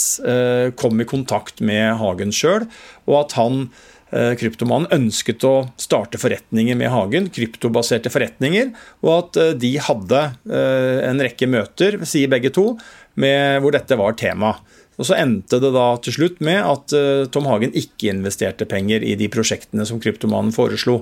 kom 0.79 1.03
i 1.03 1.05
kontakt 1.05 1.59
med 1.59 1.97
Hagen 1.99 2.31
sjøl, 2.33 2.63
og 3.03 3.17
at 3.19 3.35
han 3.35 3.65
Kryptomannen 4.09 4.87
ønsket 4.95 5.43
å 5.45 5.67
starte 5.77 6.17
forretninger 6.17 6.79
med 6.79 6.89
Hagen, 6.89 7.27
kryptobaserte 7.29 8.09
forretninger, 8.09 8.71
og 9.03 9.11
at 9.17 9.59
de 9.61 9.73
hadde 9.83 10.23
en 10.47 11.21
rekke 11.27 11.51
møter, 11.51 11.99
sier 12.07 12.31
begge 12.31 12.49
to, 12.55 12.71
med, 13.19 13.59
hvor 13.59 13.75
dette 13.75 13.99
var 13.99 14.15
tema. 14.17 14.55
Og 14.99 15.07
Så 15.07 15.15
endte 15.15 15.61
det 15.63 15.71
da 15.71 15.85
til 16.03 16.15
slutt 16.15 16.41
med 16.43 16.59
at 16.59 16.93
Tom 17.31 17.45
Hagen 17.47 17.71
ikke 17.71 18.11
investerte 18.11 18.67
penger 18.67 18.99
i 19.07 19.13
de 19.15 19.29
prosjektene 19.31 19.85
som 19.87 20.01
kryptomanen 20.03 20.51
foreslo. 20.51 20.97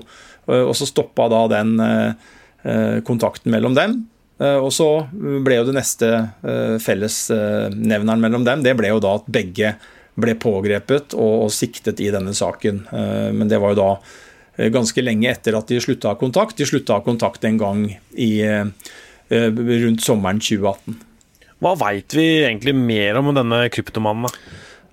Og 0.46 0.70
så 0.78 0.86
stoppa 0.86 1.26
da 1.32 1.40
den 1.50 1.74
kontakten 3.02 3.50
mellom 3.50 3.74
dem. 3.74 3.96
Eh, 4.38 4.58
og 4.58 4.70
så 4.74 4.88
ble 5.12 5.58
jo 5.58 5.66
det 5.66 5.76
neste 5.76 6.08
eh, 6.46 6.76
fellesnevneren 6.82 8.22
mellom 8.22 8.46
dem, 8.46 8.62
det 8.62 8.76
ble 8.78 8.92
jo 8.92 9.02
da 9.02 9.16
at 9.18 9.30
begge 9.30 9.74
ble 10.18 10.34
pågrepet 10.38 11.14
og, 11.18 11.50
siktet 11.54 12.00
i 12.02 12.10
denne 12.14 12.34
saken. 12.34 12.84
Eh, 12.90 13.28
men 13.34 13.50
det 13.50 13.60
var 13.62 13.74
jo 13.74 13.82
da 13.82 13.92
ganske 14.74 15.02
lenge 15.04 15.28
etter 15.30 15.54
at 15.54 15.68
de 15.70 15.78
slutta 15.78 16.16
kontakt. 16.18 16.56
De 16.58 16.66
slutta 16.66 16.96
kontakt 17.06 17.44
en 17.46 17.60
gang 17.60 17.84
i, 18.18 18.42
rundt 19.30 20.02
sommeren 20.02 20.40
2018. 20.42 20.96
Hva 21.58 21.74
veit 21.80 22.14
vi 22.14 22.44
egentlig 22.44 22.74
mer 22.76 23.18
om 23.18 23.32
denne 23.34 23.64
kryptomannen? 23.74 24.30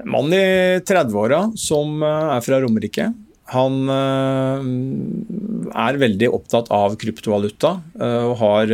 En 0.01 0.11
mann 0.11 0.33
i 0.35 0.81
30-åra 0.83 1.45
som 1.59 2.01
er 2.03 2.41
fra 2.43 2.59
Romerike. 2.63 3.11
Han 3.53 3.87
er 5.69 6.01
veldig 6.01 6.29
opptatt 6.33 6.71
av 6.73 6.97
kryptovaluta 6.99 7.77
og 8.01 8.33
har 8.41 8.73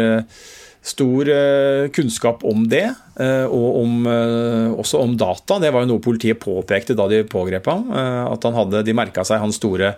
stor 0.82 1.30
eh, 1.30 1.90
kunnskap 1.94 2.44
om 2.44 2.66
det, 2.70 2.88
eh, 3.22 3.46
og 3.46 3.82
om, 3.84 4.06
eh, 4.10 4.74
også 4.74 5.02
om 5.02 5.16
data. 5.18 5.60
Det 5.62 5.72
var 5.74 5.86
jo 5.86 5.94
noe 5.94 6.04
politiet 6.04 6.42
påpekte 6.42 6.98
da 6.98 7.08
de 7.08 7.24
pågrep 7.24 7.70
ham. 7.70 7.92
At 7.94 8.44
han 8.44 8.58
hadde, 8.58 8.84
de 8.86 8.98
merka 8.98 9.26
seg 9.28 9.42
hans 9.44 9.62
store 9.62 9.96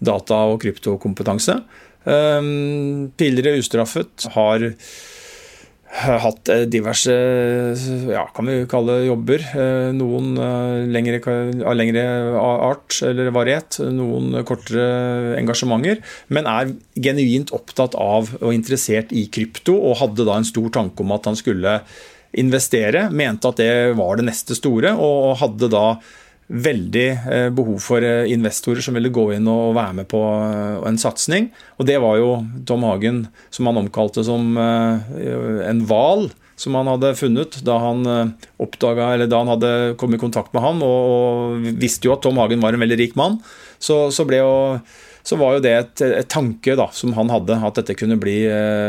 data- 0.00 0.46
og 0.48 0.60
kryptokompetanse. 0.64 1.60
Tidligere 2.04 3.60
ustraffet. 3.60 4.26
Har 4.34 4.64
hatt 5.94 6.50
diverse 6.72 7.12
ja, 8.10 8.24
kan 8.34 8.48
vi 8.50 8.56
kalle 8.70 8.96
jobber. 9.06 9.44
Noen 9.94 10.34
lengre, 10.90 11.20
av 11.62 11.76
lengre 11.78 12.04
art 12.40 12.98
eller 13.06 13.30
variet, 13.34 13.78
noen 13.94 14.40
kortere 14.48 15.36
engasjementer. 15.38 16.02
Men 16.34 16.50
er 16.50 16.74
genuint 16.98 17.54
opptatt 17.54 17.94
av 17.94 18.34
og 18.40 18.50
interessert 18.56 19.14
i 19.14 19.28
krypto, 19.30 19.76
og 19.78 20.00
hadde 20.02 20.26
da 20.26 20.40
en 20.40 20.48
stor 20.48 20.72
tanke 20.74 21.04
om 21.04 21.14
at 21.14 21.30
han 21.30 21.38
skulle 21.38 21.78
investere. 22.34 23.08
Mente 23.14 23.50
at 23.50 23.62
det 23.62 23.72
var 23.98 24.18
det 24.18 24.28
neste 24.28 24.58
store, 24.58 24.96
og 24.98 25.38
hadde 25.42 25.70
da 25.72 25.86
veldig 26.52 27.06
eh, 27.08 27.48
behov 27.54 27.80
for 27.82 28.04
eh, 28.04 28.28
investorer 28.32 28.84
som 28.84 28.96
ville 28.96 29.12
gå 29.12 29.30
inn 29.36 29.48
og 29.48 29.74
være 29.78 29.98
med 30.00 30.08
på 30.10 30.20
eh, 30.20 30.78
en 30.90 31.00
satsing. 31.00 31.48
Og 31.78 31.88
det 31.88 31.98
var 32.04 32.18
jo 32.20 32.30
Tom 32.68 32.84
Hagen, 32.84 33.24
som 33.54 33.70
han 33.70 33.80
omkalte 33.80 34.24
som 34.26 34.56
en 34.58 35.80
hval 35.88 36.28
som 36.60 36.76
han 36.78 36.86
hadde 36.86 37.16
funnet 37.18 37.56
da 37.66 37.80
han 37.82 38.04
oppdaget, 38.62 39.26
da 39.30 39.40
han 39.40 39.50
hadde 39.50 39.70
kommet 39.98 40.20
i 40.20 40.22
kontakt 40.22 40.52
med 40.54 40.62
ham, 40.62 40.84
og, 40.86 41.64
visste 41.82 42.06
jo 42.06 42.14
at 42.14 42.22
Tom 42.22 42.38
Hagen 42.38 42.62
var 42.62 42.76
en 42.76 42.84
veldig 42.84 43.00
rik 43.00 43.16
mann. 43.18 43.40
Så, 43.82 44.12
så, 44.14 44.22
jo, 44.30 44.78
så 45.26 45.38
var 45.40 45.56
jo 45.56 45.64
det 45.64 45.74
et, 45.74 46.04
et, 46.06 46.30
tanke 46.30 46.76
da, 46.78 46.86
som 46.94 47.16
han 47.18 47.32
hadde, 47.32 47.58
at 47.58 47.80
dette 47.80 47.98
kunne 47.98 48.20
bli 48.22 48.36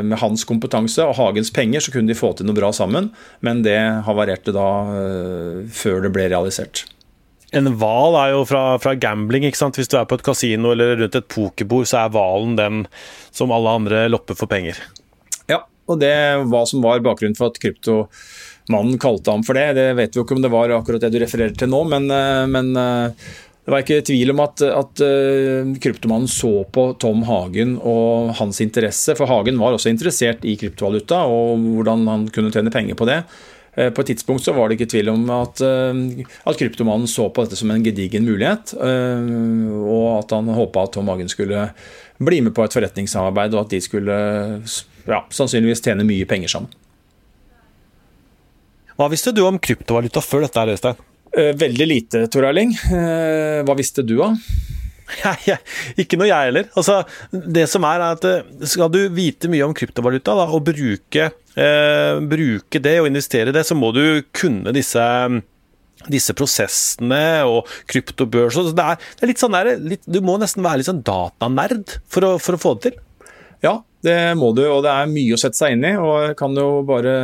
med 0.05 0.19
hans 0.21 0.45
kompetanse 0.47 1.09
og 1.09 1.17
Hagens 1.17 1.49
penger, 1.55 1.81
så 1.81 1.95
kunne 1.95 2.11
de 2.11 2.19
få 2.19 2.35
til 2.37 2.47
noe 2.47 2.57
bra 2.57 2.69
sammen. 2.75 3.09
Men 3.41 3.65
det 3.65 3.79
havarerte 4.05 4.53
da 4.55 4.69
før 5.73 6.05
det 6.05 6.13
ble 6.13 6.29
realisert. 6.35 6.85
En 7.53 7.69
hval 7.77 8.17
er 8.19 8.33
jo 8.33 8.43
fra, 8.49 8.63
fra, 8.81 8.95
gambling. 8.99 9.45
ikke 9.47 9.59
sant? 9.59 9.77
Hvis 9.79 9.91
du 9.91 9.97
er 9.99 10.07
på 10.09 10.17
et 10.17 10.25
kasino 10.25 10.73
eller 10.73 10.95
rundt 11.03 11.17
et 11.19 11.29
pokerbord, 11.31 11.87
så 11.89 12.03
er 12.03 12.13
hvalen 12.15 12.57
den 12.59 12.83
som 13.35 13.53
alle 13.53 13.77
andre 13.79 14.05
lopper 14.09 14.37
for 14.39 14.49
penger. 14.51 14.79
Ja, 15.51 15.61
og 15.85 16.01
det 16.01 16.15
hva 16.49 16.65
som 16.67 16.83
var 16.85 17.03
bakgrunnen 17.05 17.37
for 17.37 17.53
at 17.53 17.61
kryptomannen 17.61 18.99
kalte 19.01 19.35
ham 19.35 19.45
for 19.45 19.57
det, 19.57 19.75
det 19.77 19.91
vet 19.99 20.15
vi 20.15 20.21
jo 20.21 20.25
ikke 20.25 20.39
om 20.39 20.45
det 20.45 20.53
var 20.53 20.73
akkurat 20.73 21.05
det 21.05 21.13
du 21.13 21.19
refererer 21.21 21.55
til 21.57 21.71
nå, 21.71 21.83
men, 21.91 22.09
eh, 22.11 22.45
men 22.49 22.71
eh, 22.79 23.27
det 23.65 23.73
var 23.73 23.81
ikke 23.81 24.03
tvil 24.05 24.29
om 24.29 24.41
at, 24.43 24.61
at 24.61 25.01
uh, 25.01 25.71
kryptomannen 25.81 26.29
så 26.29 26.51
på 26.69 26.83
Tom 27.01 27.23
Hagen 27.25 27.79
og 27.81 28.35
hans 28.37 28.59
interesse, 28.61 29.15
for 29.17 29.25
Hagen 29.25 29.57
var 29.57 29.73
også 29.73 29.89
interessert 29.89 30.45
i 30.45 30.53
kryptovaluta 30.61 31.23
og 31.25 31.63
hvordan 31.63 32.03
han 32.11 32.27
kunne 32.29 32.53
tjene 32.53 32.73
penger 32.73 32.99
på 32.99 33.07
det. 33.09 33.23
Eh, 33.75 33.89
på 33.91 34.01
et 34.01 34.13
tidspunkt 34.13 34.43
så 34.43 34.53
var 34.55 34.69
det 34.69 34.77
ikke 34.77 34.91
tvil 34.93 35.11
om 35.11 35.25
at, 35.35 35.61
eh, 35.61 36.27
at 36.47 36.59
kryptomannen 36.59 37.09
så 37.11 37.27
på 37.29 37.43
dette 37.43 37.59
som 37.59 37.71
en 37.71 37.83
gedigen 37.83 38.27
mulighet, 38.27 38.73
eh, 38.79 39.27
og 39.83 40.23
at 40.23 40.31
han 40.31 40.47
håpa 40.47 40.85
at 40.85 40.95
Tom 40.95 41.11
Hagen 41.11 41.31
skulle 41.31 41.69
bli 42.17 42.39
med 42.41 42.55
på 42.55 42.63
et 42.63 42.75
forretningssamarbeid, 42.75 43.53
og 43.53 43.65
at 43.65 43.75
de 43.75 43.81
skulle 43.83 44.15
ja, 45.05 45.19
sannsynligvis 45.29 45.83
tjene 45.83 46.07
mye 46.07 46.27
penger 46.29 46.55
sammen. 46.55 46.71
Hva 48.95 49.09
visste 49.11 49.35
du 49.35 49.43
om 49.43 49.59
kryptovaluta 49.59 50.23
før 50.23 50.45
dette, 50.45 50.63
Øystein? 50.71 51.03
Veldig 51.35 51.85
lite, 51.89 52.19
Tor 52.31 52.45
Erling. 52.47 52.71
Hva 52.79 53.73
visste 53.75 54.05
du, 54.07 54.13
da? 54.21 54.29
Nei, 55.05 55.55
ikke 56.01 56.17
noe 56.17 56.29
jeg 56.29 56.49
heller. 56.49 56.69
Altså, 56.77 56.99
det 57.31 57.67
som 57.69 57.85
er, 57.87 58.01
er 58.01 58.15
at 58.17 58.69
Skal 58.69 58.91
du 58.93 59.01
vite 59.13 59.49
mye 59.51 59.65
om 59.67 59.75
kryptovaluta 59.77 60.35
da, 60.37 60.47
og 60.49 60.65
bruke, 60.65 61.27
eh, 61.55 62.21
bruke 62.31 62.81
det 62.81 62.95
og 63.01 63.09
investere 63.11 63.53
i 63.53 63.55
det, 63.55 63.65
så 63.67 63.77
må 63.77 63.93
du 63.95 64.23
kunne 64.35 64.73
disse 64.75 65.03
disse 66.11 66.35
prosessene 66.37 67.45
og 67.49 67.69
kryptobørs. 67.89 68.57
Det 68.67 68.75
det 68.77 69.23
er 69.25 69.29
litt 69.31 69.41
sånn 69.41 69.55
der, 69.55 69.71
litt, 69.81 70.03
Du 70.05 70.19
må 70.21 70.35
nesten 70.37 70.61
være 70.65 70.81
litt 70.81 70.89
sånn 70.89 71.05
datanerd 71.05 71.97
for 72.11 72.27
å, 72.27 72.31
for 72.37 72.57
å 72.57 72.61
få 72.61 72.73
det 72.75 72.91
til. 72.91 72.99
Ja, 73.63 73.79
det 74.05 74.35
må 74.37 74.51
du, 74.53 74.61
og 74.69 74.83
det 74.85 74.91
er 74.91 75.09
mye 75.09 75.33
å 75.33 75.39
sette 75.41 75.57
seg 75.57 75.73
inn 75.73 75.87
i. 75.87 75.95
Og 75.97 76.27
jeg 76.27 76.35
kan 76.37 76.53
jo 76.59 76.83
bare 76.85 77.15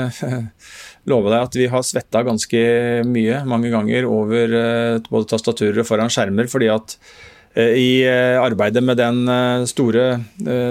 love 1.11 1.29
deg 1.29 1.43
at 1.43 1.59
vi 1.59 1.67
har 1.69 1.85
svetta 1.85 2.23
ganske 2.25 2.63
mye, 3.05 3.43
mange 3.49 3.69
ganger, 3.73 4.07
over 4.09 4.57
eh, 4.63 5.11
både 5.11 5.29
tastaturer 5.29 5.83
og 5.83 5.89
foran 5.91 6.09
skjermer, 6.13 6.49
fordi 6.49 6.71
at 6.73 6.97
Eh, 6.97 7.40
I 7.55 8.03
eh, 8.07 8.37
arbeidet 8.39 8.83
med 8.83 8.95
den 8.99 9.25
eh, 9.27 9.63
store 9.67 10.05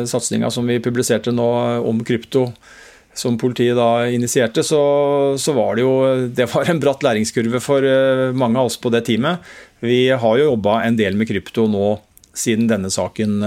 satsinga 0.08 0.48
som 0.50 0.68
vi 0.68 0.80
publiserte 0.80 1.32
nå 1.34 1.48
om 1.84 2.00
krypto, 2.04 2.46
som 3.12 3.36
politiet 3.36 3.76
da 3.76 4.06
initierte, 4.08 4.62
så, 4.64 4.80
så, 5.36 5.52
var 5.52 5.76
det 5.76 5.84
jo 5.84 5.94
det 6.32 6.46
var 6.48 6.70
en 6.70 6.80
bratt 6.80 7.02
læringskurve 7.04 7.60
for 7.60 7.84
mange 8.32 8.60
av 8.60 8.70
oss 8.70 8.78
på 8.80 8.92
det 8.94 9.02
teamet. 9.10 9.42
Vi 9.84 10.06
har 10.08 10.38
jo 10.38 10.52
jobba 10.52 10.78
en 10.86 10.96
del 10.96 11.18
med 11.18 11.28
krypto 11.28 11.66
nå 11.68 11.98
siden 12.32 12.70
denne 12.70 12.88
saken 12.94 13.42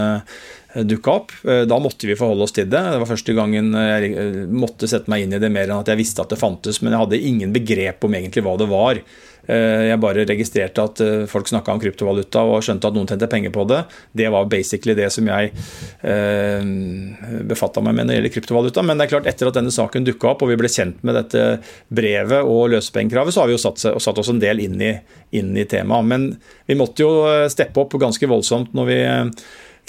dukka 0.83 1.15
opp. 1.15 1.31
Da 1.41 1.79
måtte 1.79 2.09
vi 2.09 2.17
forholde 2.19 2.45
oss 2.45 2.53
til 2.53 2.67
det. 2.67 2.81
Det 2.91 2.99
var 3.01 3.09
første 3.09 3.33
gangen 3.37 3.71
jeg 3.73 4.45
måtte 4.51 4.89
sette 4.91 5.09
meg 5.09 5.23
inn 5.23 5.37
i 5.37 5.41
det 5.41 5.49
mer 5.53 5.71
enn 5.71 5.79
at 5.79 5.89
jeg 5.89 6.01
visste 6.03 6.21
at 6.21 6.35
det 6.35 6.41
fantes, 6.43 6.83
men 6.83 6.93
jeg 6.93 7.05
hadde 7.05 7.23
ingen 7.31 7.55
begrep 7.55 8.03
om 8.03 8.19
egentlig 8.19 8.43
hva 8.45 8.57
det 8.59 8.69
var. 8.69 8.99
Eh, 9.43 9.89
jeg 9.89 9.99
bare 9.99 10.23
registrerte 10.27 10.83
at 10.87 11.01
eh, 11.03 11.23
folk 11.27 11.49
snakka 11.49 11.73
om 11.73 11.81
kryptovaluta 11.81 12.45
og 12.47 12.61
skjønte 12.63 12.87
at 12.87 12.95
noen 12.95 13.09
tjente 13.09 13.27
penger 13.31 13.51
på 13.55 13.65
det. 13.67 13.81
Det 14.15 14.29
var 14.31 14.47
basically 14.51 14.95
det 14.95 15.09
som 15.11 15.27
jeg 15.27 15.51
eh, 16.07 16.69
befatta 17.49 17.83
meg 17.83 17.97
med 17.97 18.07
når 18.07 18.13
det 18.13 18.19
gjelder 18.19 18.35
kryptovaluta. 18.37 18.85
Men 18.87 18.99
det 18.99 19.07
er 19.07 19.13
klart, 19.15 19.27
etter 19.29 19.51
at 19.51 19.59
denne 19.59 19.73
saken 19.73 20.07
dukka 20.07 20.31
opp 20.31 20.45
og 20.45 20.53
vi 20.53 20.59
ble 20.61 20.71
kjent 20.71 21.03
med 21.03 21.19
dette 21.19 21.43
brevet 21.91 22.47
og 22.47 22.71
løsepengekravet, 22.75 23.35
så 23.35 23.43
har 23.43 23.51
vi 23.51 23.57
jo 23.57 23.65
satt, 23.65 23.83
satt 23.83 24.23
oss 24.23 24.31
en 24.31 24.41
del 24.43 24.63
inn 24.63 24.79
i, 24.79 24.93
inn 25.35 25.51
i 25.59 25.67
temaet. 25.69 26.07
Men 26.07 26.29
vi 26.69 26.79
måtte 26.79 27.03
jo 27.03 27.27
steppe 27.51 27.83
opp 27.83 27.97
ganske 27.99 28.29
voldsomt 28.29 28.71
når 28.77 28.89
vi 28.89 28.99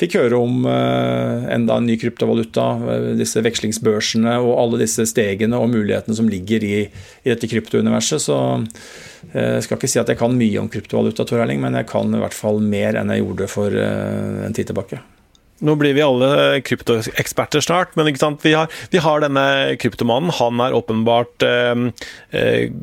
fikk 0.01 0.17
høre 0.19 0.41
om 0.43 0.65
uh, 0.67 1.47
enda 1.55 1.79
en 1.79 1.87
ny 1.89 1.97
kryptovaluta, 2.01 2.67
uh, 2.83 3.09
disse 3.19 3.43
vekslingsbørsene 3.45 4.37
og 4.43 4.53
alle 4.59 4.83
disse 4.85 5.07
stegene 5.11 5.61
og 5.61 5.71
mulighetene 5.73 6.19
som 6.19 6.31
ligger 6.31 6.67
i, 6.67 6.77
i 7.23 7.33
dette 7.33 7.51
kryptouniverset. 7.51 8.27
Så 8.27 8.39
jeg 9.33 9.65
skal 9.65 9.79
ikke 9.79 9.91
si 9.91 10.03
at 10.03 10.11
jeg 10.11 10.21
kan 10.21 10.37
mye 10.37 10.61
om 10.61 10.71
kryptovaluta, 10.73 11.27
Tor 11.27 11.45
Erling, 11.45 11.63
men 11.63 11.79
jeg 11.79 11.89
kan 11.91 12.13
i 12.13 12.23
hvert 12.23 12.37
fall 12.37 12.61
mer 12.63 13.01
enn 13.01 13.15
jeg 13.15 13.25
gjorde 13.25 13.51
for 13.51 13.75
en 13.75 14.57
tid 14.57 14.69
tilbake. 14.69 15.01
Nå 15.63 15.77
blir 15.79 15.95
vi 15.95 16.03
alle 16.03 16.61
kryptoeksperter 16.67 17.63
snart, 17.63 17.95
men 17.95 18.09
vi 18.11 18.53
har, 18.57 18.67
vi, 18.91 18.99
har, 18.99 19.23
denne 19.23 19.45
kryptomannen. 19.79 20.33
Han 20.41 20.61
er 20.65 20.75
åpenbart 20.75 21.47
eh, 21.47 21.85
eh, 22.35 22.75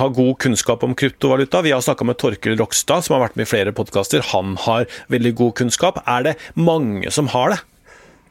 har 0.00 0.14
god 0.16 0.34
kunnskap 0.42 0.82
om 0.82 0.96
kryptovaluta. 0.98 1.62
Vi 1.62 1.72
har 1.72 1.84
snakka 1.84 2.04
med 2.08 2.18
Torkel 2.18 2.58
Rokstad, 2.58 3.06
som 3.06 3.14
har 3.14 3.28
vært 3.28 3.38
med 3.38 3.46
i 3.46 3.52
flere 3.52 3.74
podkaster. 3.76 4.26
Han 4.34 4.58
har 4.66 4.90
veldig 5.12 5.34
god 5.38 5.54
kunnskap. 5.62 6.02
Er 6.06 6.26
det 6.26 6.38
mange 6.58 7.14
som 7.14 7.30
har 7.34 7.54
det? 7.54 7.62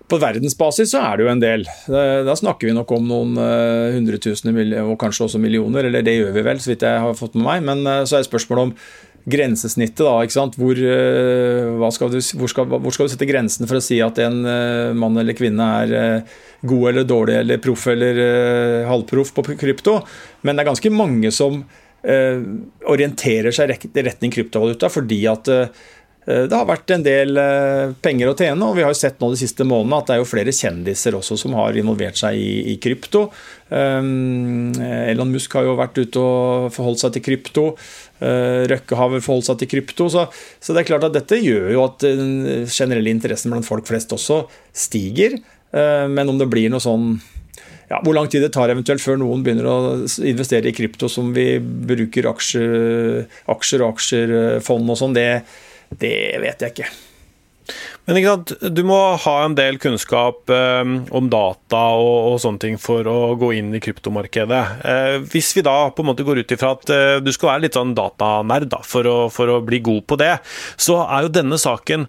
På 0.07 0.19
verdensbasis 0.21 0.93
så 0.93 1.01
er 1.03 1.17
det 1.17 1.25
jo 1.25 1.31
en 1.33 1.41
del. 1.41 1.65
Da 1.87 2.35
snakker 2.39 2.69
vi 2.69 2.75
nok 2.75 2.93
om 2.95 3.09
noen 3.09 3.33
eh, 3.43 3.95
hundretusener 3.97 4.77
og 4.85 4.95
kanskje 5.01 5.25
også 5.25 5.41
millioner, 5.43 5.89
eller 5.89 6.05
det 6.05 6.15
gjør 6.15 6.31
vi 6.37 6.45
vel, 6.47 6.61
så 6.63 6.71
vidt 6.71 6.85
jeg 6.87 7.01
har 7.03 7.17
fått 7.19 7.35
med 7.35 7.47
meg. 7.47 7.65
Men 7.67 7.83
eh, 7.83 8.05
så 8.07 8.19
er 8.19 8.27
spørsmålet 8.27 8.69
om 8.69 8.73
grensesnittet. 9.27 10.03
da, 10.05 10.13
ikke 10.23 10.37
sant? 10.37 10.57
Hvor, 10.59 10.79
hva 11.81 11.89
skal 11.93 12.11
du, 12.13 12.19
hvor, 12.39 12.51
skal, 12.51 12.69
hvor, 12.71 12.93
skal 12.95 13.07
du, 13.07 13.13
sette 13.13 13.29
grensen 13.29 13.67
for 13.69 13.79
å 13.79 13.83
si 13.83 13.99
at 14.03 14.21
en 14.23 14.39
eh, 14.47 14.93
mann 14.97 15.19
eller 15.19 15.37
kvinne 15.37 15.67
er 15.81 15.97
eh, 15.97 16.37
god 16.67 16.91
eller 16.91 17.07
dårlig 17.07 17.35
eller 17.41 17.61
proff 17.63 17.89
eller 17.91 18.21
halvproff 18.89 19.33
på 19.35 19.45
krypto? 19.53 19.99
Men 20.47 20.55
det 20.55 20.63
er 20.63 20.71
ganske 20.71 20.93
mange 20.93 21.33
som 21.35 21.65
orienterer 22.87 23.51
seg 23.51 23.71
i 23.73 24.03
retning 24.05 24.31
kryptovaluta 24.31 24.87
fordi 24.87 25.17
at 25.27 25.49
det 26.27 26.51
har 26.51 26.65
vært 26.67 26.91
en 26.91 27.03
del 27.05 27.39
penger 28.03 28.27
å 28.27 28.33
tjene, 28.35 28.67
og 28.67 28.75
vi 28.75 28.83
har 28.83 28.91
jo 28.91 28.99
sett 28.99 29.21
nå 29.21 29.29
de 29.31 29.39
siste 29.39 29.63
månedene 29.63 30.01
at 30.01 30.09
det 30.09 30.15
er 30.17 30.19
jo 30.19 30.27
flere 30.27 30.53
kjendiser 30.55 31.15
også 31.15 31.37
som 31.39 31.55
har 31.55 31.77
involvert 31.79 32.19
seg 32.19 32.35
i, 32.35 32.73
krypto. 32.83 33.29
Um, 33.69 34.75
Elon 34.83 35.31
Musk 35.31 35.55
har 35.55 35.63
jo 35.67 35.77
vært 35.79 36.01
ute 36.01 36.19
og 36.19 36.67
forholdt 36.75 37.05
seg 37.05 37.15
til 37.15 37.23
krypto. 37.29 37.65
Uh, 38.19 38.67
Røkke 38.73 38.99
har 38.99 39.15
forholdt 39.15 39.47
seg 39.47 39.61
til 39.61 39.71
krypto. 39.77 40.09
Så, 40.11 40.27
det 40.67 40.83
er 40.83 40.89
klart 40.91 41.07
at 41.07 41.15
dette 41.15 41.39
gjør 41.39 41.71
jo 41.77 41.85
at 41.85 42.03
den 42.03 42.67
generelle 42.67 43.15
interessen 43.15 43.55
blant 43.55 43.67
folk 43.67 43.87
flest 43.87 44.11
også 44.15 44.43
stiger. 44.75 45.39
Men 45.71 46.29
om 46.31 46.37
det 46.39 46.47
blir 46.47 46.71
noe 46.71 46.79
sånn 46.81 47.17
ja, 47.87 47.99
hvor 48.03 48.15
lang 48.15 48.27
tid 48.31 48.43
det 48.43 48.53
tar 48.55 48.71
eventuelt 48.71 49.03
før 49.03 49.19
noen 49.19 49.43
begynner 49.43 49.67
å 49.67 49.77
investere 50.27 50.71
i 50.71 50.75
krypto 50.75 51.09
som 51.11 51.33
vi 51.35 51.57
bruker 51.59 52.27
aksjer, 52.31 53.27
aksjer 53.51 53.83
og 53.83 53.95
aksjerfond 53.95 54.91
og 54.91 54.99
sånn, 54.99 55.15
det, 55.15 55.27
det, 55.89 56.17
vet 56.43 56.63
jeg 56.63 56.75
ikke. 56.75 56.89
Men 58.07 58.15
ikke 58.15 58.33
sant, 58.33 58.51
Du 58.71 58.79
må 58.87 58.97
ha 59.19 59.33
en 59.43 59.55
del 59.57 59.75
kunnskap 59.83 60.47
eh, 60.53 60.93
om 61.19 61.27
data 61.31 61.81
og, 61.99 62.13
og, 62.29 62.37
sånne 62.39 62.63
ting 62.63 62.77
for 62.79 63.07
å 63.11 63.33
gå 63.39 63.51
inn 63.57 63.73
i 63.75 63.81
kryptomarkedet. 63.83 64.61
Eh, 64.87 65.17
hvis 65.33 65.51
vi 65.57 65.65
da 65.67 65.75
på 65.91 66.05
en 66.05 66.11
måte 66.13 66.23
går 66.27 66.43
ut 66.43 66.55
ifra 66.55 66.71
at 66.77 66.93
eh, 66.95 67.17
du 67.19 67.33
skal 67.35 67.53
være 67.53 67.65
litt 67.65 67.75
sånn 67.79 67.91
datanerd 67.97 68.71
da, 68.71 68.79
for, 68.87 69.09
å, 69.11 69.17
for 69.33 69.51
å 69.51 69.59
bli 69.67 69.81
god 69.83 70.07
på 70.07 70.19
det, 70.23 70.37
så 70.79 71.01
er 71.03 71.27
jo 71.27 71.35
denne 71.41 71.59
saken 71.59 72.07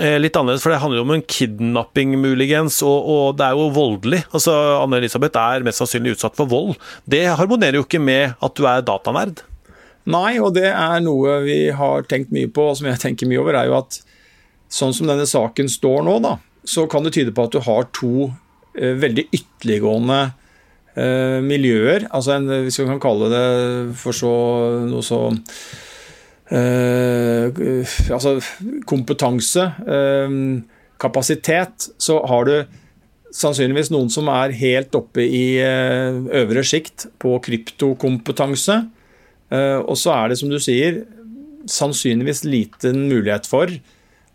Eh, 0.00 0.16
litt 0.16 0.36
annerledes, 0.38 0.62
for 0.64 0.72
det 0.72 0.80
handler 0.80 1.00
jo 1.00 1.04
om 1.04 1.12
en 1.16 1.24
kidnapping, 1.28 2.14
muligens, 2.22 2.78
og, 2.86 3.08
og, 3.10 3.24
det 3.36 3.48
er 3.48 3.58
jo 3.58 3.66
voldelig. 3.74 4.22
Altså, 4.30 4.54
Anne-Elisabeth 4.80 5.36
er 5.36 5.66
mest 5.66 5.82
sannsynlig 5.82 6.14
utsatt 6.14 6.38
for 6.38 6.48
vold. 6.48 6.78
Det 7.10 7.26
harmonerer 7.36 7.80
jo 7.80 7.84
ikke 7.84 8.00
med 8.00 8.38
at 8.40 8.56
du 8.56 8.64
er 8.70 8.86
datanerd. 8.86 9.42
Nei, 10.08 10.38
og 10.40 10.54
det 10.56 10.70
er 10.70 11.02
noe 11.04 11.40
vi 11.44 11.58
har 11.76 12.06
tenkt 12.08 12.32
mye 12.32 12.48
på, 12.48 12.70
og 12.70 12.78
som 12.78 12.88
jeg 12.88 13.02
tenker 13.02 13.28
mye 13.28 13.42
over, 13.42 13.58
er 13.58 13.68
jo 13.68 13.76
at 13.82 14.00
sånn 14.70 14.94
som 14.96 15.10
denne 15.10 15.26
saken 15.28 15.68
står 15.70 16.04
nå, 16.06 16.16
da, 16.24 16.36
så 16.64 16.86
kan 16.90 17.04
det 17.04 17.14
tyde 17.16 17.34
på 17.36 17.44
at 17.44 17.54
du 17.54 17.60
har 17.66 17.88
to 17.96 18.30
eh, 18.78 18.94
veldig 19.00 19.26
ytterliggående 19.28 20.20
eh, 20.94 21.38
miljøer. 21.44 22.08
Altså 22.08 22.36
en, 22.36 22.48
hvis 22.64 22.80
vi 22.80 22.88
kan 22.88 23.02
kalle 23.02 23.30
det 23.32 23.46
for 24.00 24.16
så 24.16 24.34
noe 24.88 25.04
så 25.04 25.22
eh, 26.54 27.50
altså 28.14 28.36
kompetanse, 28.88 29.66
eh, 29.84 30.36
kapasitet, 31.00 31.90
så 32.00 32.20
har 32.30 32.48
du 32.48 32.54
sannsynligvis 33.34 33.92
noen 33.94 34.10
som 34.10 34.28
er 34.32 34.54
helt 34.58 34.94
oppe 34.98 35.24
i 35.24 35.44
eh, 35.62 36.16
øvre 36.42 36.64
sjikt 36.66 37.08
på 37.22 37.36
kryptokompetanse. 37.46 38.80
Eh, 39.50 39.78
og 39.80 39.98
så 39.98 40.14
er 40.14 40.30
det, 40.30 40.40
som 40.40 40.50
du 40.50 40.58
sier, 40.62 41.02
sannsynligvis 41.70 42.44
liten 42.46 43.06
mulighet 43.10 43.48
for 43.50 43.72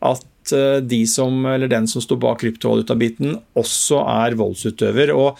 at 0.05 0.55
eh, 0.55 0.79
de 0.83 1.01
som, 1.09 1.39
eller 1.49 1.71
den 1.71 1.87
som 1.89 2.03
står 2.03 2.19
bak 2.21 2.41
kryptovalutabiten, 2.43 3.39
også 3.57 4.03
er 4.03 4.37
voldsutøver. 4.39 5.13
Og 5.15 5.39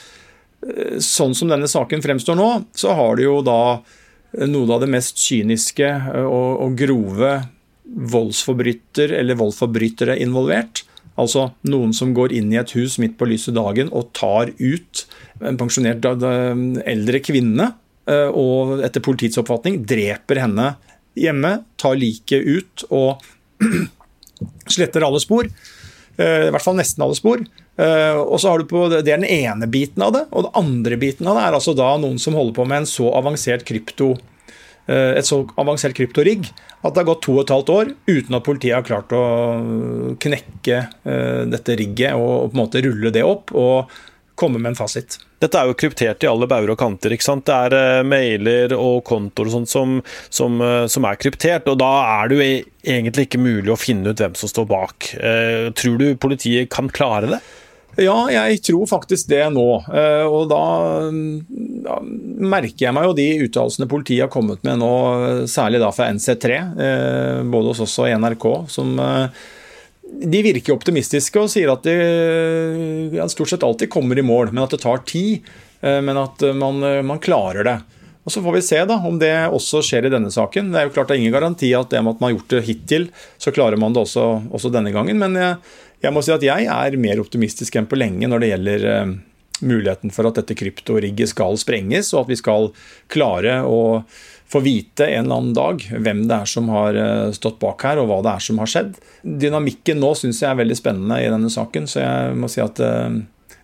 eh, 0.65 0.98
sånn 1.03 1.36
som 1.38 1.51
denne 1.51 1.70
saken 1.72 2.03
fremstår 2.05 2.39
nå, 2.39 2.50
så 2.75 2.96
har 2.98 3.20
du 3.20 3.27
jo 3.27 3.38
da 3.46 3.60
noe 4.46 4.67
av 4.75 4.82
det 4.84 4.91
mest 4.91 5.22
kyniske 5.22 5.88
og, 6.25 6.50
og 6.65 6.74
grove 6.75 7.38
voldsforbryter 7.86 9.13
eller 9.15 9.38
voldsforbrytere 9.39 10.17
involvert. 10.24 10.84
Altså 11.22 11.50
noen 11.70 11.94
som 11.96 12.12
går 12.15 12.34
inn 12.36 12.50
i 12.51 12.60
et 12.60 12.74
hus 12.75 12.98
midt 13.00 13.15
på 13.15 13.27
lyse 13.29 13.53
dagen 13.55 13.88
og 13.96 14.10
tar 14.17 14.51
ut 14.60 15.05
en 15.39 15.60
pensjonert 15.60 16.03
eldre 16.84 17.22
kvinne, 17.24 17.70
og 18.06 18.84
etter 18.86 19.02
politiets 19.02 19.40
oppfatning 19.42 19.80
dreper 19.88 20.44
henne 20.44 20.76
hjemme, 21.18 21.52
tar 21.82 21.96
liket 21.98 22.46
ut 22.46 22.84
og 22.94 23.24
sletter 24.76 25.06
alle 25.08 25.22
spor. 25.24 25.50
Eh, 26.18 26.48
I 26.48 26.52
hvert 26.54 26.66
fall 26.66 26.78
nesten 26.78 27.06
alle 27.06 27.18
spor. 27.18 27.42
Og 27.76 28.38
så 28.40 28.48
har 28.54 28.62
du 28.62 28.70
på, 28.70 28.86
Det 28.88 29.02
er 29.02 29.18
den 29.20 29.26
ene 29.28 29.68
biten 29.68 30.00
av 30.06 30.14
det. 30.16 30.22
Og 30.32 30.46
den 30.46 30.54
andre 30.56 30.96
biten 31.02 31.28
av 31.28 31.36
det 31.36 31.42
er 31.44 31.58
altså 31.58 31.74
da 31.76 31.90
noen 32.00 32.22
som 32.24 32.38
holder 32.38 32.56
på 32.56 32.68
med 32.70 32.84
en 32.84 32.88
så 32.88 33.10
avansert 33.20 33.66
krypto 33.68 34.13
Eh, 34.86 35.18
et 35.18 35.26
så 35.26 35.41
avansert 35.58 35.96
kryptorigg 35.98 36.46
at 36.46 36.94
det 36.94 37.02
har 37.02 37.08
gått 37.08 37.24
to 37.26 37.39
og 37.39 37.46
et 37.46 37.54
halvt 37.56 37.72
år 37.74 37.88
uten 38.06 38.38
at 38.38 38.46
politiet 38.46 38.76
har 38.78 38.86
klart 38.86 39.13
å 39.18 39.24
knekke 40.22 40.78
eh, 40.78 41.41
dette 41.50 41.78
rigget 41.80 42.13
og 42.13 42.52
på 42.52 42.54
en 42.54 42.62
måte 42.62 42.84
rulle 42.86 43.10
det 43.13 43.24
opp 43.26 43.54
og 43.58 43.96
komme 44.38 44.62
med 44.62 44.74
en 44.74 44.78
fasit. 44.78 45.18
Dette 45.45 45.62
er 45.62 45.69
jo 45.69 45.77
kryptert 45.79 46.25
i 46.25 46.29
alle 46.29 46.49
bauger 46.49 46.73
og 46.73 46.79
kanter. 46.81 47.15
ikke 47.15 47.27
sant? 47.27 47.45
Det 47.47 47.55
er 47.55 48.01
uh, 48.01 48.05
mailer 48.08 48.75
og 48.77 49.03
kontoer 49.08 49.51
og 49.51 49.58
sånt 49.60 49.71
som, 49.71 49.99
som, 50.29 50.62
som, 50.91 51.08
er 51.08 51.19
kryptert. 51.21 51.69
og 51.71 51.79
Da 51.81 51.91
er 52.19 52.31
det 52.31 52.39
jo 52.39 52.45
e-, 52.45 52.63
egentlig 52.97 53.29
ikke 53.29 53.43
mulig 53.43 53.73
å 53.73 53.79
finne 53.79 54.12
ut 54.12 54.23
hvem 54.25 54.36
som 54.39 54.51
står 54.51 54.67
bak. 54.69 55.12
Tror 55.77 56.01
du 56.01 56.10
politiet 56.21 56.73
kan 56.73 56.89
klare 56.93 57.36
det? 57.36 57.43
Ja, 57.95 58.25
jeg 58.27 58.60
tror 58.65 58.88
faktisk 58.89 59.29
det 59.31 59.43
nå. 59.55 59.67
Og 60.27 60.49
da, 60.51 60.63
da 61.86 61.99
merker 62.03 62.88
jeg 62.88 62.95
meg 62.95 63.08
jo 63.08 63.15
de 63.15 63.27
uttalelsene 63.45 63.88
politiet 63.89 64.25
har 64.25 64.31
kommet 64.34 64.63
med 64.67 64.81
nå, 64.81 64.91
særlig 65.51 65.79
da 65.84 65.91
fra 65.95 66.10
NC3, 66.12 66.58
eh, 66.75 67.43
både 67.51 67.71
hos 67.71 67.84
oss 67.86 67.95
og 68.03 68.12
NRK, 68.19 68.47
som 68.71 68.97
de 70.06 70.41
virker 70.46 70.76
optimistiske 70.76 71.41
og 71.41 71.50
sier 71.52 71.72
at 71.74 71.86
de 71.88 71.96
ja, 73.18 73.26
stort 73.32 73.52
sett 73.52 73.65
alltid 73.65 73.91
kommer 73.91 74.20
i 74.20 74.26
mål, 74.26 74.52
men 74.54 74.63
at 74.63 74.76
det 74.76 74.84
tar 74.84 75.02
tid. 75.10 75.46
Men 75.82 76.18
at 76.18 76.41
man, 76.58 76.80
man 77.06 77.20
klarer 77.22 77.68
det. 77.68 77.76
Og 78.26 78.34
Så 78.34 78.41
får 78.41 78.56
vi 78.56 78.62
se 78.65 78.80
da, 78.89 78.96
om 79.06 79.20
det 79.22 79.34
også 79.54 79.84
skjer 79.86 80.08
i 80.08 80.13
denne 80.13 80.32
saken. 80.34 80.72
Det 80.74 80.80
er 80.80 80.88
jo 80.88 80.94
klart 80.96 81.12
det 81.12 81.18
er 81.18 81.22
ingen 81.22 81.36
garanti 81.36 81.70
at 81.78 81.91
det 81.94 82.02
med 82.02 82.15
at 82.15 82.24
man 82.24 82.32
har 82.32 82.39
gjort 82.39 82.56
det 82.56 82.62
hittil, 82.65 83.06
så 83.38 83.54
klarer 83.54 83.78
man 83.78 83.94
det 83.94 84.02
også, 84.02 84.24
også 84.50 84.72
denne 84.74 84.94
gangen. 84.96 85.20
Men 85.22 85.38
jeg, 85.38 85.60
jeg 86.02 86.15
må 86.15 86.24
si 86.26 86.34
at 86.34 86.46
jeg 86.46 86.65
er 86.65 86.98
mer 87.02 87.22
optimistisk 87.22 87.78
enn 87.78 87.89
på 87.89 88.00
lenge 88.00 88.30
når 88.30 88.41
det 88.41 88.50
gjelder 88.50 88.88
muligheten 89.63 90.12
for 90.12 90.28
at 90.28 90.39
dette 90.39 90.56
kryptorigget 90.58 91.32
skal 91.32 91.60
sprenges, 91.60 92.12
og 92.13 92.26
at 92.26 92.34
vi 92.34 92.39
skal 92.39 92.72
klare 93.12 93.62
å 93.63 94.04
få 94.52 94.62
vite 94.65 95.08
en 95.08 95.26
eller 95.26 95.36
annen 95.39 95.56
dag 95.58 95.86
hvem 95.89 96.26
det 96.30 96.38
er 96.38 96.50
som 96.50 96.70
har 96.74 96.98
uh, 96.98 97.32
stått 97.36 97.60
bak 97.62 97.82
her, 97.88 98.02
og 98.02 98.10
hva 98.12 98.22
det 98.26 98.34
er 98.36 98.46
som 98.46 98.62
har 98.62 98.72
skjedd. 98.72 98.96
Dynamikken 99.24 100.02
nå 100.02 100.13
syns 100.18 100.44
jeg 100.44 100.52
er 100.52 100.60
veldig 100.62 100.78
spennende 100.78 101.22
i 101.24 101.32
denne 101.32 101.52
saken, 101.52 101.89
så 101.89 102.04
jeg 102.04 102.39
må 102.39 102.52
si 102.52 102.62
at 102.63 102.82
uh, 102.84 103.15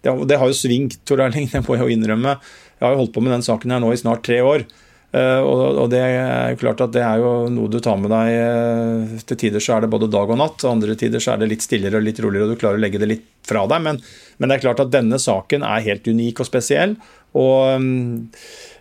det, 0.01 0.38
har 0.38 0.47
jo 0.49 0.58
svingt, 0.58 1.01
Tor 1.06 1.21
Erling, 1.27 1.49
det 1.51 1.63
må 1.67 1.77
jeg 1.77 1.86
jo 1.86 1.97
innrømme. 1.97 2.38
Jeg 2.80 2.88
har 2.88 2.95
jo 2.95 3.04
holdt 3.04 3.13
på 3.17 3.25
med 3.25 3.36
den 3.36 3.45
saken 3.45 3.75
her 3.75 3.84
nå 3.84 3.91
i 3.93 3.99
snart 4.01 4.25
tre 4.25 4.41
år. 4.45 4.65
Uh, 5.12 5.43
og, 5.43 5.89
det 5.91 5.99
er 5.99 6.54
jo 6.54 6.62
klart 6.62 6.82
at 6.86 6.93
det 6.95 7.01
er 7.04 7.19
jo 7.19 7.32
noe 7.51 7.67
du 7.67 7.82
tar 7.84 7.97
med 7.99 8.13
deg 8.13 9.17
Til 9.27 9.39
tider 9.41 9.60
så 9.60 9.73
er 9.75 9.84
det 9.84 9.89
både 9.91 10.08
dag 10.08 10.30
og 10.32 10.39
natt, 10.39 10.63
og 10.63 10.71
andre 10.71 10.95
tider 10.95 11.19
så 11.19 11.34
er 11.34 11.41
det 11.41 11.49
litt 11.51 11.65
stillere 11.65 11.99
og 11.99 12.06
litt 12.06 12.21
roligere, 12.23 12.47
og 12.47 12.56
du 12.56 12.62
klarer 12.62 12.80
å 12.80 12.84
legge 12.86 13.01
det 13.01 13.10
litt 13.12 13.25
fra 13.47 13.65
deg. 13.67 13.84
Men, 13.84 13.99
men 14.41 14.49
det 14.49 14.58
er 14.58 14.65
klart 14.65 14.82
at 14.82 14.91
denne 14.93 15.19
saken 15.21 15.62
er 15.67 15.86
helt 15.86 16.10
unik 16.10 16.41
og 16.41 16.49
spesiell. 16.49 16.97
Og 17.38 17.77
um, 17.77 18.27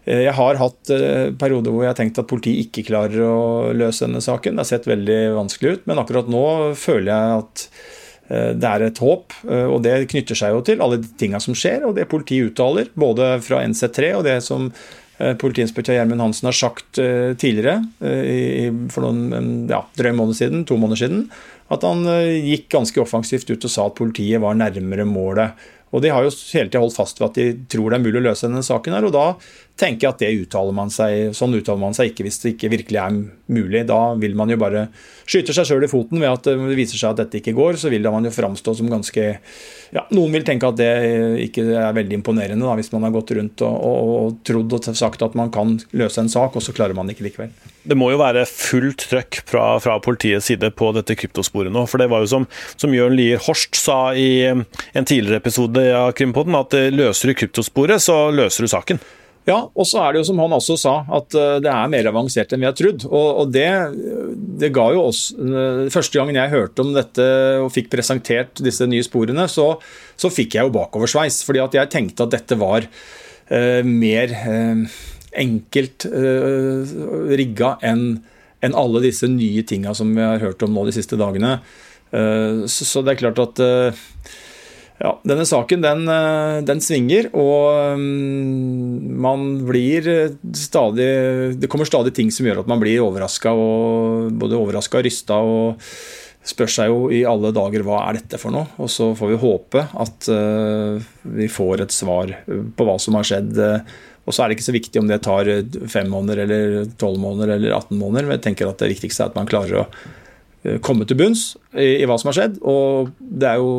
jeg 0.09 0.33
har 0.35 0.59
hatt 0.59 0.91
uh, 0.91 1.29
perioder 1.39 1.71
hvor 1.71 1.85
jeg 1.85 1.93
har 1.93 2.01
tenkt 2.01 2.19
at 2.19 2.31
politiet 2.31 2.65
ikke 2.67 2.89
klarer 2.89 3.27
å 3.29 3.41
løse 3.77 4.07
denne 4.07 4.25
saken. 4.25 4.57
Det 4.57 4.65
har 4.65 4.71
sett 4.73 4.89
veldig 4.89 5.21
vanskelig 5.37 5.77
ut, 5.77 5.85
men 5.91 6.01
akkurat 6.03 6.33
nå 6.33 6.45
føler 6.81 7.13
jeg 7.13 7.41
at 7.45 7.67
det 8.31 8.69
er 8.69 8.83
et 8.87 8.99
håp, 9.03 9.35
og 9.43 9.81
det 9.83 10.05
knytter 10.07 10.39
seg 10.39 10.53
jo 10.55 10.61
til 10.63 10.83
alle 10.85 11.01
de 11.03 11.09
tinga 11.19 11.41
som 11.43 11.51
skjer, 11.59 11.83
og 11.83 11.97
det 11.97 12.05
politiet 12.07 12.53
uttaler, 12.53 12.87
både 12.95 13.33
fra 13.43 13.59
NC3 13.67 14.13
og 14.21 14.23
det 14.23 14.37
som 14.47 14.69
Eh, 15.21 15.35
politiinspektør 15.37 15.99
Gjermund 15.99 16.23
Hansen 16.23 16.49
har 16.49 16.57
sagt 16.57 16.99
eh, 17.03 17.35
tidligere, 17.37 17.83
eh, 18.01 18.71
for 18.93 19.05
noen 19.05 19.67
ja, 19.69 19.83
drøy 19.99 20.15
måned 20.17 20.39
siden, 20.39 20.63
to 20.65 20.79
måneder 20.81 21.03
siden, 21.03 21.27
at 21.71 21.85
han 21.87 22.03
gikk 22.05 22.69
ganske 22.73 22.99
offensivt 23.03 23.51
ut 23.53 23.67
og 23.67 23.71
sa 23.71 23.85
at 23.87 23.99
politiet 23.99 24.43
var 24.43 24.57
nærmere 24.59 25.07
målet. 25.07 25.55
Og 25.91 26.03
De 26.03 26.11
har 26.11 26.23
jo 26.23 26.31
hele 26.31 26.71
tida 26.71 26.83
holdt 26.83 26.97
fast 26.99 27.21
ved 27.21 27.29
at 27.31 27.39
de 27.39 27.47
tror 27.71 27.91
det 27.91 27.99
er 27.99 28.05
mulig 28.05 28.21
å 28.21 28.27
løse 28.29 28.47
denne 28.47 28.63
saken. 28.67 28.95
her, 28.95 29.07
og 29.07 29.13
Da 29.15 29.27
tenker 29.81 30.07
jeg 30.07 30.15
at 30.15 30.23
det 30.23 30.31
uttaler 30.45 30.77
man 30.77 30.93
seg, 30.93 31.33
sånn 31.37 31.57
uttaler 31.57 31.81
man 31.81 31.97
seg 31.97 32.11
ikke 32.11 32.27
hvis 32.27 32.41
det 32.43 32.55
ikke 32.55 32.71
virkelig 32.75 33.01
er 33.01 33.17
mulig. 33.51 33.83
Da 33.89 33.99
vil 34.21 34.37
man 34.39 34.53
jo 34.53 34.59
bare 34.61 34.87
skyte 35.31 35.55
seg 35.57 35.69
sjøl 35.69 35.87
i 35.87 35.91
foten 35.91 36.21
ved 36.23 36.31
at 36.31 36.49
det 36.49 36.77
viser 36.79 37.01
seg 37.01 37.15
at 37.15 37.23
dette 37.25 37.41
ikke 37.41 37.57
går. 37.57 37.81
Så 37.81 37.93
vil 37.93 38.07
man 38.07 38.29
jo 38.29 38.35
framstå 38.35 38.77
som 38.79 38.91
ganske 38.93 39.27
ja, 39.91 40.05
Noen 40.15 40.37
vil 40.37 40.47
tenke 40.47 40.69
at 40.69 40.79
det 40.79 40.91
ikke 41.49 41.65
er 41.75 41.97
veldig 41.97 42.21
imponerende 42.21 42.67
da, 42.67 42.77
hvis 42.79 42.93
man 42.95 43.09
har 43.09 43.15
gått 43.15 43.33
rundt 43.35 43.65
og, 43.67 43.75
og, 43.75 44.15
og 44.21 44.41
trodd 44.47 44.77
og 44.77 44.89
sagt 44.95 45.25
at 45.27 45.37
man 45.39 45.51
kan 45.55 45.79
løse 45.97 46.23
en 46.23 46.31
sak, 46.31 46.55
og 46.55 46.63
så 46.63 46.75
klarer 46.77 46.95
man 46.97 47.11
ikke 47.11 47.27
likevel. 47.27 47.51
Det 47.83 47.97
må 47.97 48.11
jo 48.13 48.21
være 48.21 48.45
fullt 48.47 49.07
trøkk 49.11 49.41
fra, 49.49 49.65
fra, 49.83 49.97
politiets 50.05 50.51
side 50.51 50.69
på 50.77 50.91
dette 50.95 51.17
kryptosporet 51.19 51.73
nå. 51.73 51.87
For 51.91 52.03
det 52.03 52.11
var 52.13 52.23
jo 52.23 52.31
som, 52.31 52.47
som 52.79 52.93
Jørn 52.95 53.17
Lier 53.19 53.41
Horst 53.47 53.79
sa 53.81 54.13
i 54.15 54.45
en 54.51 55.09
tidligere 55.09 55.41
episode 55.41 55.87
av 55.97 56.13
Krimpodden, 56.19 56.59
at 56.59 56.77
løser 56.93 57.33
du 57.33 57.39
kryptosporet, 57.41 58.05
så 58.05 58.29
løser 58.35 58.67
du 58.67 58.71
saken. 58.71 59.03
Ja, 59.49 59.57
og 59.73 59.87
så 59.89 60.03
er 60.03 60.13
det 60.13 60.21
jo 60.21 60.27
som 60.29 60.41
han 60.43 60.53
også 60.53 60.77
sa, 60.79 60.95
at 61.17 61.35
eh, 61.39 61.59
det 61.65 61.71
er 61.73 61.93
mer 61.93 62.09
avansert 62.11 62.53
enn 62.53 62.61
vi 62.63 62.69
har 62.69 62.75
trodd. 62.77 63.07
Og, 63.09 63.49
det, 63.55 63.69
det, 64.61 64.69
ga 64.77 64.85
jo 64.95 65.07
oss 65.09 65.23
eh, 65.33 65.87
Første 65.91 66.21
gangen 66.21 66.37
jeg 66.37 66.53
hørte 66.53 66.85
om 66.85 66.93
dette 66.95 67.27
og 67.63 67.73
fikk 67.75 67.89
presentert 67.93 68.61
disse 68.63 68.87
nye 68.91 69.07
sporene, 69.07 69.49
så, 69.51 69.73
så 70.21 70.33
fikk 70.33 70.59
jeg 70.59 70.69
jo 70.69 70.75
bakoversveis. 70.77 71.41
Fordi 71.49 71.65
at 71.65 71.79
jeg 71.79 71.93
tenkte 71.95 72.29
at 72.29 72.37
dette 72.37 72.61
var 72.61 72.85
uh, 72.85 73.81
mer 73.87 74.37
uh, 74.45 74.85
enkelt 75.41 76.07
uh, 76.11 76.85
rigga 77.33 77.79
enn 77.87 78.21
enn 78.65 78.77
alle 78.77 79.03
disse 79.05 79.29
nye 79.31 79.65
tinga 79.67 79.95
som 79.97 80.13
vi 80.15 80.25
har 80.25 80.43
hørt 80.43 80.63
om 80.65 80.75
nå 80.75 80.87
de 80.89 80.95
siste 80.97 81.19
dagene. 81.21 81.59
Uh, 82.13 82.67
så 82.69 83.03
det 83.05 83.15
er 83.15 83.21
klart 83.23 83.41
at 83.43 83.61
eh, 83.63 84.07
ja, 85.01 85.15
denne 85.25 85.47
saken 85.49 85.81
den, 85.81 86.03
eh, 86.13 86.61
den 86.69 86.83
svinger, 86.85 87.31
og 87.33 87.97
mm, 87.97 89.21
man 89.25 89.47
blir 89.65 90.11
stadig 90.57 91.57
Det 91.61 91.71
kommer 91.73 91.89
stadig 91.89 92.13
ting 92.17 92.29
som 92.35 92.45
gjør 92.45 92.61
at 92.63 92.69
man 92.69 92.83
blir 92.83 93.01
overraska, 93.07 93.55
både 94.43 94.59
overraska 94.59 95.01
og 95.01 95.09
rysta. 95.09 95.41
og 95.41 95.81
spør 96.51 96.71
seg 96.73 96.89
jo 96.89 97.01
i 97.13 97.21
alle 97.29 97.51
dager 97.53 97.83
hva 97.85 97.99
er 98.09 98.17
dette 98.17 98.39
for 98.41 98.53
noe? 98.53 98.69
Og 98.81 98.89
så 98.93 99.11
får 99.17 99.29
vi 99.29 99.41
håpe 99.43 99.83
at 100.05 100.29
vi 101.37 101.49
får 101.53 101.83
et 101.85 101.93
svar 101.93 102.33
på 102.49 102.87
hva 102.89 102.95
som 102.99 103.19
har 103.19 103.29
skjedd. 103.29 103.61
Og 104.25 104.33
så 104.33 104.43
er 104.43 104.49
det 104.49 104.57
ikke 104.57 104.69
så 104.71 104.75
viktig 104.75 105.03
om 105.03 105.11
det 105.11 105.21
tar 105.27 105.51
fem 105.93 106.09
måneder 106.09 106.47
eller 106.47 106.79
tolv 107.01 107.21
måneder 107.21 107.59
eller 107.59 107.77
18 107.77 107.93
måneder. 107.93 108.25
men 108.25 108.39
jeg 108.39 108.47
tenker 108.49 108.73
at 108.73 108.81
Det 108.81 108.89
viktigste 108.89 109.27
er 109.27 109.35
at 109.35 109.37
man 109.37 109.53
klarer 109.53 109.83
å 109.83 109.85
Eh, 109.85 110.20
komme 110.85 111.07
til 111.09 111.17
bunns 111.17 111.55
i, 111.73 112.03
i, 112.03 112.07
hva 112.09 112.19
som 112.21 112.31
har 112.31 112.37
skjedd. 112.37 112.61
Og 112.69 113.11
det 113.19 113.49
er 113.49 113.63
jo 113.63 113.73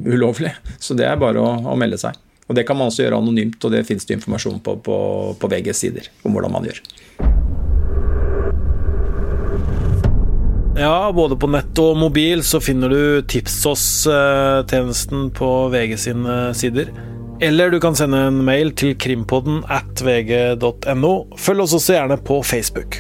ulovlig. 0.08 0.54
Så 0.84 0.98
det 0.98 1.08
er 1.08 1.20
bare 1.22 1.42
å, 1.42 1.54
å, 1.70 1.78
melde 1.80 2.00
seg. 2.02 2.18
Og 2.48 2.56
Det 2.58 2.66
kan 2.68 2.80
man 2.80 2.90
også 2.90 3.04
gjøre 3.04 3.20
anonymt, 3.20 3.60
og 3.62 3.74
det 3.76 3.86
finnes 3.88 4.08
det 4.08 4.18
informasjon 4.18 4.62
på 4.64 4.78
på, 4.84 4.98
på 5.38 5.50
VGs 5.52 5.84
sider 5.84 6.08
om 6.24 6.34
hvordan 6.36 6.54
man 6.56 6.68
gjør. 6.70 6.82
Ja, 10.78 11.10
både 11.12 11.36
på 11.42 11.50
nett 11.50 11.80
og 11.82 11.98
mobil 11.98 12.44
så 12.46 12.62
finner 12.62 12.94
du 12.94 13.02
Tips 13.26 13.58
oss-tjenesten 13.66 15.32
på 15.36 15.50
VG 15.74 15.96
sine 16.00 16.38
sider. 16.58 16.92
Eller 17.38 17.70
du 17.70 17.78
kan 17.80 17.94
sende 17.94 18.18
en 18.32 18.40
mail 18.46 18.72
til 18.74 18.96
krimpodden 18.98 19.60
at 19.70 20.02
vg.no. 20.02 21.12
Følg 21.38 21.62
oss 21.68 21.76
også 21.78 21.94
gjerne 21.94 22.18
på 22.26 22.40
Facebook. 22.42 22.98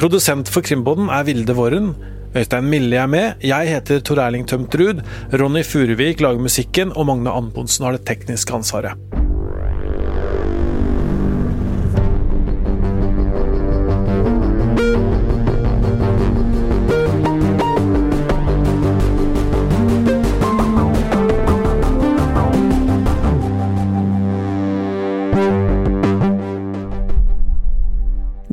Produsent 0.00 0.48
for 0.48 0.64
Krimpodden 0.64 1.10
er 1.12 1.26
Vilde 1.28 1.56
Våren. 1.58 1.90
Øystein 2.32 2.70
Mille 2.72 2.96
er 2.96 3.10
med. 3.12 3.44
Jeg 3.44 3.68
heter 3.68 4.00
Tor 4.00 4.22
Erling 4.24 4.48
Tømt 4.48 4.72
Ruud. 4.80 5.04
Ronny 5.36 5.60
Furuvik 5.68 6.24
lager 6.24 6.40
musikken, 6.40 6.96
og 6.96 7.10
Magne 7.10 7.36
Antonsen 7.36 7.84
har 7.84 7.98
det 7.98 8.06
tekniske 8.08 8.56
ansvaret. 8.56 9.21